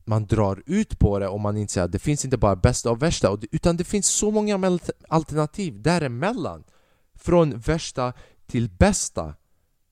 man 0.05 0.27
drar 0.27 0.63
ut 0.67 0.99
på 0.99 1.19
det 1.19 1.29
och 1.29 1.41
man 1.41 1.57
inser 1.57 1.83
att 1.83 1.93
det 1.93 1.99
finns 1.99 2.25
inte 2.25 2.37
bara 2.37 2.57
bästa 2.57 2.91
och 2.91 3.03
värsta 3.03 3.39
utan 3.51 3.77
det 3.77 3.85
finns 3.85 4.07
så 4.07 4.31
många 4.31 4.79
alternativ 5.09 5.83
däremellan 5.83 6.65
Från 7.15 7.59
värsta 7.59 8.13
till 8.47 8.71
bästa 8.71 9.35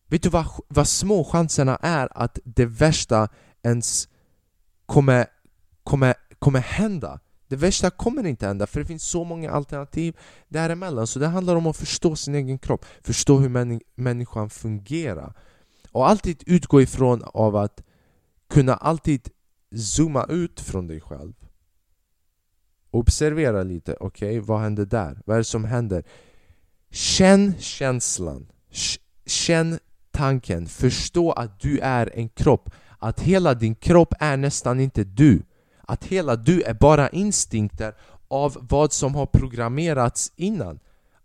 Vet 0.06 0.22
du 0.22 0.28
vad, 0.28 0.46
vad 0.68 0.88
små 0.88 1.24
chanserna 1.24 1.76
är 1.76 2.08
att 2.10 2.38
det 2.44 2.66
värsta 2.66 3.28
ens 3.62 4.08
kommer, 4.86 5.26
kommer, 5.84 6.14
kommer 6.38 6.60
hända? 6.60 7.20
Det 7.48 7.56
värsta 7.56 7.90
kommer 7.90 8.26
inte 8.26 8.46
hända 8.46 8.66
för 8.66 8.80
det 8.80 8.86
finns 8.86 9.04
så 9.04 9.24
många 9.24 9.50
alternativ 9.50 10.16
däremellan. 10.48 11.06
Så 11.06 11.18
det 11.18 11.26
handlar 11.26 11.56
om 11.56 11.66
att 11.66 11.76
förstå 11.76 12.16
sin 12.16 12.34
egen 12.34 12.58
kropp, 12.58 12.84
förstå 13.02 13.38
hur 13.38 13.48
män, 13.48 13.80
människan 13.94 14.50
fungerar. 14.50 15.32
Och 15.92 16.08
alltid 16.08 16.42
utgå 16.46 16.82
ifrån 16.82 17.22
av 17.24 17.56
att 17.56 17.82
kunna 18.50 18.74
alltid 18.74 19.28
zooma 19.76 20.24
ut 20.28 20.60
från 20.60 20.86
dig 20.86 21.00
själv. 21.00 21.32
Observera 22.90 23.62
lite, 23.62 23.96
okej, 24.00 24.38
okay, 24.38 24.40
vad 24.40 24.60
händer 24.60 24.84
där? 24.84 25.22
Vad 25.26 25.34
är 25.34 25.38
det 25.38 25.44
som 25.44 25.64
händer? 25.64 26.04
Känn 26.90 27.54
känslan. 27.58 28.46
Känn 29.26 29.78
tanken, 30.10 30.66
förstå 30.66 31.32
att 31.32 31.60
du 31.60 31.78
är 31.78 32.10
en 32.14 32.28
kropp. 32.28 32.70
Att 32.98 33.20
hela 33.20 33.54
din 33.54 33.74
kropp 33.74 34.14
är 34.20 34.36
nästan 34.36 34.80
inte 34.80 35.04
du. 35.04 35.42
Att 35.88 36.04
hela 36.04 36.36
du 36.36 36.62
är 36.62 36.74
bara 36.74 37.08
instinkter 37.08 37.94
av 38.28 38.58
vad 38.60 38.92
som 38.92 39.14
har 39.14 39.26
programmerats 39.26 40.32
innan. 40.36 40.78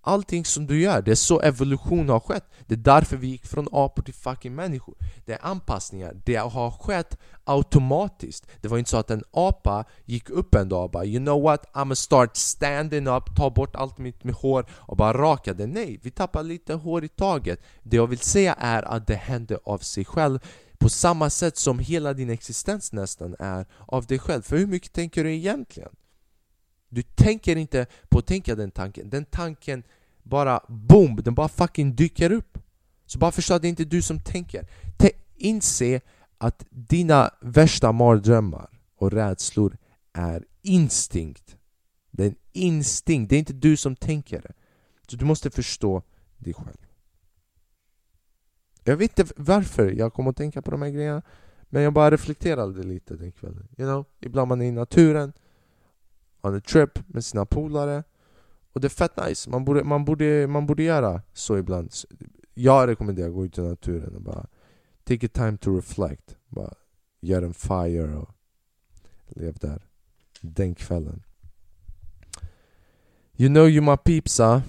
Allting 0.05 0.45
som 0.45 0.67
du 0.67 0.81
gör, 0.81 1.01
det 1.01 1.11
är 1.11 1.15
så 1.15 1.41
evolution 1.41 2.09
har 2.09 2.19
skett. 2.19 2.45
Det 2.67 2.73
är 2.73 2.77
därför 2.77 3.17
vi 3.17 3.27
gick 3.27 3.45
från 3.45 3.67
apor 3.71 4.03
till 4.03 4.13
fucking 4.13 4.55
människor. 4.55 4.95
Det 5.25 5.33
är 5.33 5.39
anpassningar, 5.41 6.21
det 6.25 6.35
har 6.35 6.71
skett 6.71 7.17
automatiskt. 7.43 8.47
Det 8.61 8.67
var 8.67 8.77
inte 8.77 8.89
så 8.89 8.97
att 8.97 9.11
en 9.11 9.23
apa 9.31 9.85
gick 10.05 10.29
upp 10.29 10.55
en 10.55 10.69
dag 10.69 10.83
och 10.83 10.91
bara 10.91 11.05
You 11.05 11.19
know 11.19 11.41
what, 11.41 11.71
I'ma 11.73 11.95
start 11.95 12.37
standing 12.37 13.07
up, 13.07 13.35
ta 13.35 13.49
bort 13.49 13.75
allt 13.75 13.97
mitt 13.97 14.23
med 14.23 14.35
hår 14.35 14.65
och 14.71 14.97
bara 14.97 15.13
raka 15.13 15.53
det 15.53 15.67
Nej, 15.67 15.99
vi 16.03 16.11
tappar 16.11 16.43
lite 16.43 16.73
hår 16.73 17.03
i 17.03 17.07
taget. 17.07 17.59
Det 17.83 17.95
jag 17.95 18.07
vill 18.07 18.19
säga 18.19 18.53
är 18.53 18.83
att 18.83 19.07
det 19.07 19.15
hände 19.15 19.59
av 19.63 19.77
sig 19.77 20.05
själv 20.05 20.39
på 20.77 20.89
samma 20.89 21.29
sätt 21.29 21.57
som 21.57 21.79
hela 21.79 22.13
din 22.13 22.29
existens 22.29 22.91
nästan 22.91 23.35
är 23.39 23.65
av 23.79 24.05
dig 24.05 24.19
själv. 24.19 24.41
För 24.41 24.57
hur 24.57 24.67
mycket 24.67 24.93
tänker 24.93 25.23
du 25.23 25.33
egentligen? 25.33 25.95
Du 26.89 27.01
tänker 27.01 27.55
inte 27.55 27.85
på 28.09 28.19
att 28.19 28.25
tänka 28.25 28.55
den 28.55 28.71
tanken, 28.71 29.09
den 29.09 29.25
tanken 29.25 29.83
bara 30.23 30.61
boom, 30.67 31.15
den 31.15 31.35
bara 31.35 31.49
fucking 31.49 31.95
dyker 31.95 32.31
upp. 32.31 32.57
Så 33.05 33.19
bara 33.19 33.31
förstå 33.31 33.53
att 33.53 33.61
det 33.61 33.67
inte 33.67 33.83
är 33.83 33.85
du 33.85 34.01
som 34.01 34.19
tänker. 34.19 34.67
T 34.97 35.11
Inse 35.35 36.01
att 36.37 36.65
dina 36.69 37.31
värsta 37.41 37.91
mardrömmar 37.91 38.69
och 38.97 39.11
rädslor 39.11 39.77
är 40.13 40.45
instinkt. 40.61 41.57
Det 42.11 42.23
är 42.23 42.27
en 42.27 42.35
instinkt, 42.51 43.29
det 43.29 43.35
är 43.35 43.39
inte 43.39 43.53
du 43.53 43.77
som 43.77 43.95
tänker 43.95 44.41
det. 44.41 44.53
Så 45.07 45.15
du 45.15 45.25
måste 45.25 45.49
förstå 45.49 46.03
dig 46.37 46.53
själv. 46.53 46.77
Jag 48.83 48.97
vet 48.97 49.19
inte 49.19 49.33
varför 49.37 49.91
jag 49.91 50.13
kom 50.13 50.27
att 50.27 50.37
tänka 50.37 50.61
på 50.61 50.71
de 50.71 50.81
här 50.81 50.89
grejerna 50.89 51.21
Men 51.69 51.81
jag 51.81 51.93
bara 51.93 52.11
reflekterade 52.11 52.83
lite 52.83 53.15
den 53.15 53.31
kvällen. 53.31 53.67
You 53.77 53.89
know? 53.89 54.05
Ibland 54.19 54.47
man 54.47 54.61
är 54.61 54.65
i 54.65 54.71
naturen 54.71 55.33
on 56.41 56.55
a 56.57 56.61
trip 56.67 56.99
med 57.07 57.25
sina 57.25 57.45
polare 57.45 58.03
Och 58.73 58.81
det 58.81 58.87
är 58.87 58.89
fett 58.89 59.27
nice, 59.27 59.49
man 59.49 59.65
borde, 59.65 59.83
man 59.83 60.05
borde, 60.05 60.47
man 60.47 60.65
borde 60.65 60.83
göra 60.83 61.21
så 61.33 61.57
ibland. 61.57 61.91
Jag 62.53 62.87
rekommenderar 62.87 63.27
att 63.27 63.33
gå 63.33 63.45
ut 63.45 63.57
i 63.57 63.61
naturen 63.61 64.15
och 64.15 64.21
bara 64.21 64.47
Take 65.03 65.25
a 65.25 65.29
time 65.33 65.57
to 65.57 65.75
reflect. 65.75 66.35
Bara 66.47 66.73
gör 67.21 67.41
en 67.41 67.53
fire 67.53 68.15
och 68.15 68.29
lev 69.27 69.57
där 69.61 69.87
Den 70.41 70.75
kvällen. 70.75 71.23
You 73.37 73.49
know 73.49 73.69
you 73.69 73.81
my 73.81 73.97
peepsa 73.97 74.47
ah. 74.47 74.61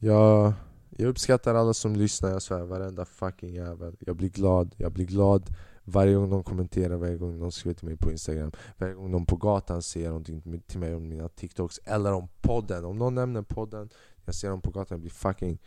jag, 0.00 0.52
jag 1.00 1.08
uppskattar 1.08 1.54
alla 1.54 1.74
som 1.74 1.96
lyssnar, 1.96 2.30
jag 2.30 2.42
svär 2.42 2.64
varenda 2.64 3.04
fucking 3.04 3.54
jävel. 3.54 3.96
Jag 4.00 4.16
blir 4.16 4.28
glad, 4.28 4.74
jag 4.76 4.92
blir 4.92 5.06
glad. 5.06 5.54
Varje 5.84 6.14
gång 6.14 6.30
de 6.30 6.44
kommenterar, 6.44 6.96
varje 6.96 7.16
gång 7.16 7.40
de 7.40 7.52
skriver 7.52 7.74
till 7.74 7.88
mig 7.88 7.96
på 7.96 8.10
Instagram 8.10 8.52
Varje 8.78 8.94
gång 8.94 9.12
de 9.12 9.26
på 9.26 9.36
gatan 9.36 9.82
säger 9.82 10.08
någonting 10.08 10.62
till 10.66 10.78
mig 10.78 10.94
om 10.94 11.08
mina 11.08 11.28
TikToks 11.28 11.80
Eller 11.84 12.12
om 12.12 12.28
podden, 12.40 12.84
om 12.84 12.98
någon 12.98 13.14
nämner 13.14 13.42
podden 13.42 13.88
Jag 14.24 14.34
ser 14.34 14.48
dem 14.50 14.60
på 14.60 14.70
gatan, 14.70 14.86
jag 14.90 15.00
blir 15.00 15.10
fucking 15.10 15.58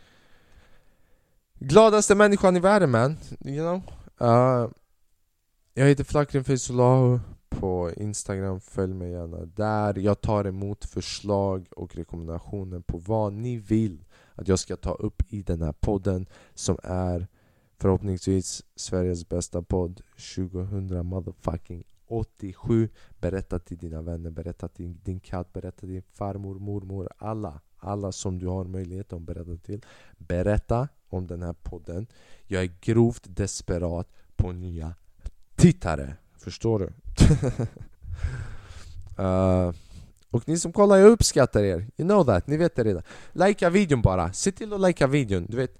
Gladaste 1.58 2.14
människan 2.14 2.56
i 2.56 2.60
världen 2.60 2.90
man, 2.90 3.16
you 3.44 3.58
know? 3.58 3.82
Uh, 4.30 4.70
Jag 5.74 5.86
heter 5.86 6.04
Flakrin 6.04 6.44
Faizulahu 6.44 7.20
på 7.48 7.90
Instagram, 7.96 8.60
följ 8.60 8.94
mig 8.94 9.10
gärna 9.10 9.44
där. 9.44 9.98
Jag 9.98 10.20
tar 10.20 10.44
emot 10.44 10.84
förslag 10.84 11.66
och 11.76 11.96
rekommendationer 11.96 12.80
på 12.80 12.98
vad 12.98 13.32
ni 13.32 13.56
vill 13.56 14.04
att 14.34 14.48
jag 14.48 14.58
ska 14.58 14.76
ta 14.76 14.94
upp 14.94 15.22
i 15.32 15.42
den 15.42 15.62
här 15.62 15.72
podden 15.72 16.26
som 16.54 16.78
är 16.82 17.26
Förhoppningsvis 17.78 18.62
Sveriges 18.76 19.28
bästa 19.28 19.62
podd 19.62 20.00
2000 20.36 21.06
motherfucking 21.06 21.84
87 22.06 22.88
Berätta 23.20 23.58
till 23.58 23.78
dina 23.78 24.02
vänner, 24.02 24.30
berätta 24.30 24.68
till 24.68 24.96
din 25.02 25.20
katt, 25.20 25.52
berätta 25.52 25.80
till 25.80 25.88
din 25.88 26.02
farmor, 26.02 26.58
mormor, 26.58 27.08
alla 27.18 27.60
Alla 27.84 28.12
som 28.12 28.38
du 28.38 28.46
har 28.46 28.64
möjlighet 28.64 29.12
att 29.12 29.22
berätta 29.22 29.56
till. 29.56 29.84
Berätta 30.18 30.88
om 31.08 31.26
den 31.26 31.42
här 31.42 31.52
podden. 31.52 32.06
Jag 32.46 32.62
är 32.62 32.72
grovt 32.80 33.22
desperat 33.26 34.08
på 34.36 34.52
nya 34.52 34.94
tittare. 35.54 36.16
Förstår 36.38 36.78
du? 36.78 36.84
uh, 39.22 39.72
och 40.34 40.48
ni 40.48 40.58
som 40.58 40.72
kollar, 40.72 40.96
jag 40.96 41.10
uppskattar 41.10 41.62
er. 41.62 41.78
You 41.96 42.08
know 42.08 42.24
that, 42.24 42.46
ni 42.46 42.56
vet 42.56 42.76
det 42.76 42.84
redan. 42.84 43.02
Likea 43.32 43.70
videon 43.70 44.02
bara, 44.02 44.32
se 44.32 44.52
till 44.52 44.72
att 44.72 44.80
likea 44.80 45.06
videon. 45.06 45.46
Du 45.48 45.56
vet 45.56 45.78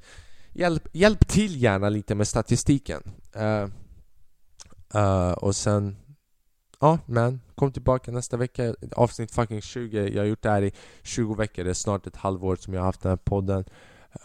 hjälp, 0.52 0.88
hjälp 0.92 1.28
till 1.28 1.62
gärna 1.62 1.88
lite 1.88 2.14
med 2.14 2.28
statistiken. 2.28 3.02
Uh, 3.36 3.68
uh, 5.00 5.32
Och 5.32 5.56
sen 5.56 5.96
Ja, 6.80 6.98
men 7.06 7.40
kom 7.54 7.72
tillbaka 7.72 8.10
nästa 8.10 8.36
vecka. 8.36 8.74
Avsnitt 8.96 9.34
fucking 9.34 9.60
20 9.62 10.08
Jag 10.08 10.22
har 10.22 10.26
gjort 10.26 10.42
det 10.42 10.50
här 10.50 10.62
i 10.62 10.72
20 11.02 11.34
veckor. 11.34 11.64
Det 11.64 11.70
är 11.70 11.74
snart 11.74 12.06
ett 12.06 12.16
halvår 12.16 12.56
som 12.56 12.74
jag 12.74 12.80
har 12.80 12.86
haft 12.86 13.02
den 13.02 13.10
här 13.10 13.16
podden. 13.16 13.64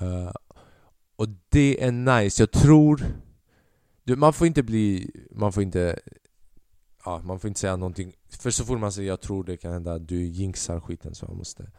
Uh, 0.01 0.31
Och 1.15 1.27
det 1.49 1.83
är 1.83 1.91
nice. 1.91 2.41
Jag 2.41 2.51
tror 2.51 3.03
du, 4.03 4.15
Man 4.15 4.33
får 4.33 4.47
inte 4.47 4.63
bli 4.63 5.11
Man 5.31 5.53
får 5.53 5.63
inte 5.63 5.99
Ja, 7.05 7.21
man 7.23 7.39
får 7.39 7.47
inte 7.47 7.59
säga 7.59 7.75
någonting. 7.75 8.13
För 8.29 8.51
så 8.51 8.65
fort 8.65 8.79
man 8.79 8.91
säger 8.91 9.07
jag 9.07 9.21
tror 9.21 9.43
det 9.43 9.57
kan 9.57 9.73
hända 9.73 9.99
Du 9.99 10.23
jinxar 10.23 10.79
skiten 10.79 11.15
så 11.15 11.25
man 11.25 11.37
måste. 11.37 11.71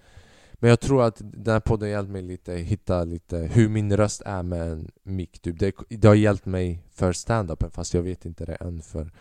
Men 0.52 0.70
jag 0.70 0.80
tror 0.80 1.02
att 1.02 1.16
den 1.18 1.52
här 1.52 1.61
podden 1.61 1.88
har 1.88 1.92
hjälpt 1.92 2.11
mig 2.11 2.22
lite 2.22 2.54
hitta 2.54 3.04
lite 3.04 3.37
hur 3.38 3.68
min 3.68 3.96
röst 3.96 4.22
är 4.26 4.42
med 4.42 4.72
en 4.72 4.90
mick 5.02 5.42
typ. 5.42 5.59
det, 5.59 5.74
det 5.88 6.09
har 6.09 6.14
hjälpt 6.14 6.46
mig 6.46 6.83
för 6.90 7.12
stand-upen 7.12 7.70
fast 7.70 7.94
jag 7.94 8.02
vet 8.02 8.24
inte 8.24 8.44
det 8.44 8.54
än 8.54 8.83
för 8.83 9.12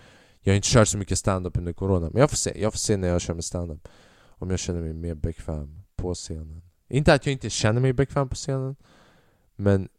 Jag 0.42 0.54
har 0.54 0.56
inte 0.56 0.68
kört 0.68 0.88
så 0.88 0.98
mycket 0.98 1.18
stand-up 1.18 1.58
under 1.58 1.74
corona. 1.74 2.10
Men 2.10 2.20
jag 2.20 2.30
får 2.30 2.38
se, 2.38 2.62
jag 2.62 2.74
får 2.74 2.78
se 2.78 2.98
när 2.98 3.08
jag 3.08 3.22
kör 3.22 3.34
med 3.34 3.46
stand-up 3.46 3.88
Om 4.26 4.50
jag 4.50 4.60
känner 4.60 4.82
mig 4.82 4.94
mer 4.94 5.16
bekväm 5.16 5.82
på 5.96 6.14
scenen. 6.14 6.62
Inte 6.88 7.14
att 7.14 7.26
jag 7.26 7.34
inte 7.34 7.50
känner 7.50 7.82
mig 7.82 7.94
bekväm 7.94 8.30
på 8.30 8.36
scenen 8.36 8.76
Men 9.56 9.90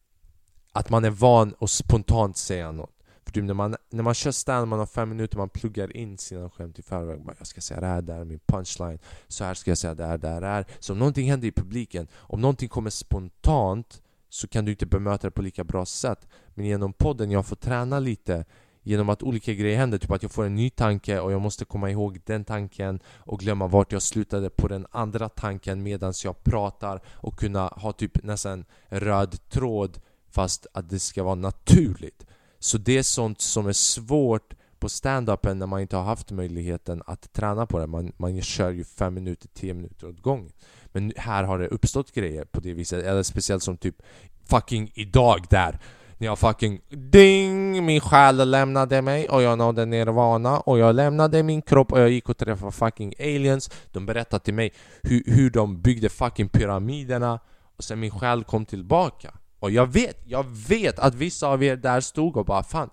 att 0.72 0.90
man 0.90 1.04
är 1.04 1.10
van 1.10 1.54
att 1.60 1.70
spontant 1.70 2.36
säga 2.36 2.72
något 2.72 2.99
typ 3.32 3.44
när 3.44 3.54
man, 3.54 3.76
när 3.90 4.02
man 4.02 4.14
kör 4.14 4.30
stand, 4.30 4.68
man 4.68 4.78
har 4.78 4.86
fem 4.86 5.08
minuter, 5.08 5.38
man 5.38 5.48
pluggar 5.48 5.96
in 5.96 6.18
sina 6.18 6.50
skämt 6.50 6.78
i 6.78 6.82
förväg. 6.82 7.20
Jag 7.38 7.46
ska 7.46 7.60
säga 7.60 7.80
det 7.80 7.86
här, 7.86 8.02
det 8.02 8.12
här 8.12 8.20
är 8.20 8.24
min 8.24 8.40
punchline. 8.46 8.98
Så 9.28 9.44
här 9.44 9.54
ska 9.54 9.70
jag 9.70 9.78
säga 9.78 9.94
det 9.94 10.06
här, 10.06 10.18
det 10.18 10.28
här, 10.28 10.40
det 10.40 10.46
här. 10.46 10.66
Så 10.78 10.92
om 10.92 10.98
någonting 10.98 11.30
händer 11.30 11.48
i 11.48 11.52
publiken, 11.52 12.08
om 12.14 12.40
någonting 12.40 12.68
kommer 12.68 12.90
spontant 12.90 14.02
så 14.28 14.48
kan 14.48 14.64
du 14.64 14.70
inte 14.70 14.86
bemöta 14.86 15.26
det 15.26 15.30
på 15.30 15.42
lika 15.42 15.64
bra 15.64 15.86
sätt. 15.86 16.28
Men 16.54 16.66
genom 16.66 16.92
podden, 16.92 17.30
jag 17.30 17.46
får 17.46 17.56
träna 17.56 17.98
lite 17.98 18.44
genom 18.82 19.08
att 19.08 19.22
olika 19.22 19.54
grejer 19.54 19.78
händer, 19.78 19.98
typ 19.98 20.10
att 20.10 20.22
jag 20.22 20.32
får 20.32 20.44
en 20.44 20.54
ny 20.54 20.70
tanke 20.70 21.20
och 21.20 21.32
jag 21.32 21.40
måste 21.40 21.64
komma 21.64 21.90
ihåg 21.90 22.20
den 22.24 22.44
tanken 22.44 23.00
och 23.06 23.40
glömma 23.40 23.66
vart 23.66 23.92
jag 23.92 24.02
slutade 24.02 24.50
på 24.50 24.68
den 24.68 24.86
andra 24.90 25.28
tanken 25.28 25.82
medan 25.82 26.12
jag 26.24 26.44
pratar 26.44 27.00
och 27.06 27.38
kunna 27.38 27.66
ha 27.66 27.92
typ 27.92 28.24
nästan 28.24 28.64
en 28.88 29.00
röd 29.00 29.48
tråd 29.48 30.00
fast 30.28 30.66
att 30.72 30.88
det 30.88 30.98
ska 30.98 31.22
vara 31.22 31.34
naturligt. 31.34 32.26
Så 32.60 32.78
det 32.78 32.98
är 32.98 33.02
sånt 33.02 33.40
som 33.40 33.66
är 33.66 33.72
svårt 33.72 34.54
på 34.78 34.88
stand-upen 34.88 35.54
när 35.54 35.66
man 35.66 35.80
inte 35.80 35.96
har 35.96 36.04
haft 36.04 36.30
möjligheten 36.30 37.02
att 37.06 37.32
träna 37.32 37.66
på 37.66 37.78
det. 37.78 37.86
Man, 37.86 38.12
man 38.16 38.42
kör 38.42 38.70
ju 38.70 38.84
5 38.84 39.14
minuter, 39.14 39.48
10 39.54 39.74
minuter 39.74 40.08
åt 40.08 40.22
gången. 40.22 40.52
Men 40.86 41.12
här 41.16 41.44
har 41.44 41.58
det 41.58 41.68
uppstått 41.68 42.12
grejer 42.12 42.44
på 42.44 42.60
det 42.60 42.74
viset, 42.74 43.04
eller 43.04 43.22
speciellt 43.22 43.62
som 43.62 43.76
typ 43.76 44.02
fucking 44.44 44.90
idag 44.94 45.44
där 45.50 45.80
när 46.20 46.26
jag 46.26 46.38
fucking 46.38 46.80
DING! 46.88 47.84
Min 47.86 48.00
själ 48.00 48.50
lämnade 48.50 49.02
mig 49.02 49.28
och 49.28 49.42
jag 49.42 49.58
nådde 49.58 49.86
nirvana 49.86 50.60
och 50.60 50.78
jag 50.78 50.94
lämnade 50.94 51.42
min 51.42 51.62
kropp 51.62 51.92
och 51.92 52.00
jag 52.00 52.10
gick 52.10 52.28
och 52.28 52.36
träffade 52.36 52.72
fucking 52.72 53.14
aliens 53.18 53.70
De 53.92 54.06
berättade 54.06 54.44
till 54.44 54.54
mig 54.54 54.72
hur, 55.02 55.22
hur 55.26 55.50
de 55.50 55.82
byggde 55.82 56.08
fucking 56.08 56.48
pyramiderna 56.48 57.40
och 57.76 57.84
sen 57.84 58.00
min 58.00 58.10
själ 58.10 58.44
kom 58.44 58.66
tillbaka 58.66 59.34
och 59.60 59.70
jag 59.70 59.86
vet, 59.86 60.20
jag 60.24 60.46
vet 60.68 60.98
att 60.98 61.14
vissa 61.14 61.48
av 61.48 61.62
er 61.62 61.76
där 61.76 62.00
stod 62.00 62.36
och 62.36 62.44
bara 62.44 62.62
fan 62.62 62.90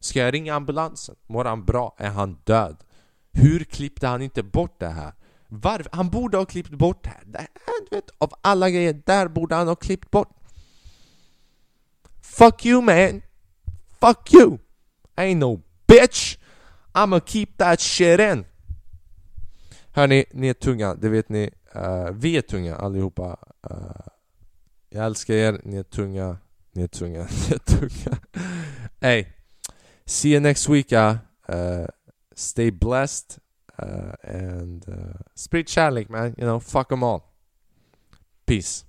Ska 0.00 0.18
jag 0.18 0.34
ringa 0.34 0.54
ambulansen? 0.54 1.16
Mår 1.26 1.44
han 1.44 1.64
bra? 1.64 1.94
Är 1.98 2.10
han 2.10 2.38
död? 2.44 2.76
Hur 3.32 3.64
klippte 3.64 4.06
han 4.06 4.22
inte 4.22 4.42
bort 4.42 4.80
det 4.80 4.88
här? 4.88 5.12
Varför? 5.48 5.88
Han 5.92 6.10
borde 6.10 6.36
ha 6.36 6.44
klippt 6.44 6.70
bort 6.70 7.04
det 7.04 7.10
här. 7.10 7.22
Det 7.26 7.38
här 7.38 7.90
du 7.90 7.96
vet, 7.96 8.10
av 8.18 8.32
alla 8.40 8.70
grejer, 8.70 9.02
där 9.06 9.28
borde 9.28 9.54
han 9.54 9.68
ha 9.68 9.74
klippt 9.74 10.10
bort 10.10 10.36
Fuck 12.22 12.66
you 12.66 12.82
man! 12.82 13.22
Fuck 14.00 14.34
you! 14.34 14.58
I 15.16 15.20
ain't 15.20 15.38
no 15.38 15.62
bitch! 15.86 16.38
I'ma 16.92 17.20
keep 17.20 17.46
that 17.56 17.80
shit 17.80 18.20
in! 18.20 18.44
Hörni, 19.92 20.24
ni 20.32 20.48
är 20.48 20.54
tunga, 20.54 20.94
det 20.94 21.08
vet 21.08 21.28
ni. 21.28 21.50
Uh, 21.76 22.10
vi 22.12 22.36
är 22.36 22.42
tunga 22.42 22.76
allihopa. 22.76 23.36
Uh, 23.70 24.09
jag 24.90 25.06
älskar 25.06 25.34
er, 25.34 25.60
ni 25.64 25.76
är 25.76 25.82
tunga. 25.82 26.38
Ni 26.72 26.82
är 26.82 26.88
tunga, 26.88 27.18
ni 27.48 27.54
är 27.54 27.58
tunga. 27.58 28.18
hey, 29.00 29.26
see 30.06 30.30
you 30.32 30.40
next 30.40 30.68
week. 30.68 30.92
Uh, 30.92 31.16
stay 32.34 32.70
blessed. 32.70 33.38
Uh, 33.82 34.12
and 34.22 34.88
uh, 34.88 35.20
spread 35.34 35.68
kärlek 35.68 36.08
man, 36.08 36.34
you 36.38 36.46
know, 36.46 36.60
fuck 36.60 36.88
them 36.88 37.02
all. 37.02 37.20
Peace. 38.46 38.84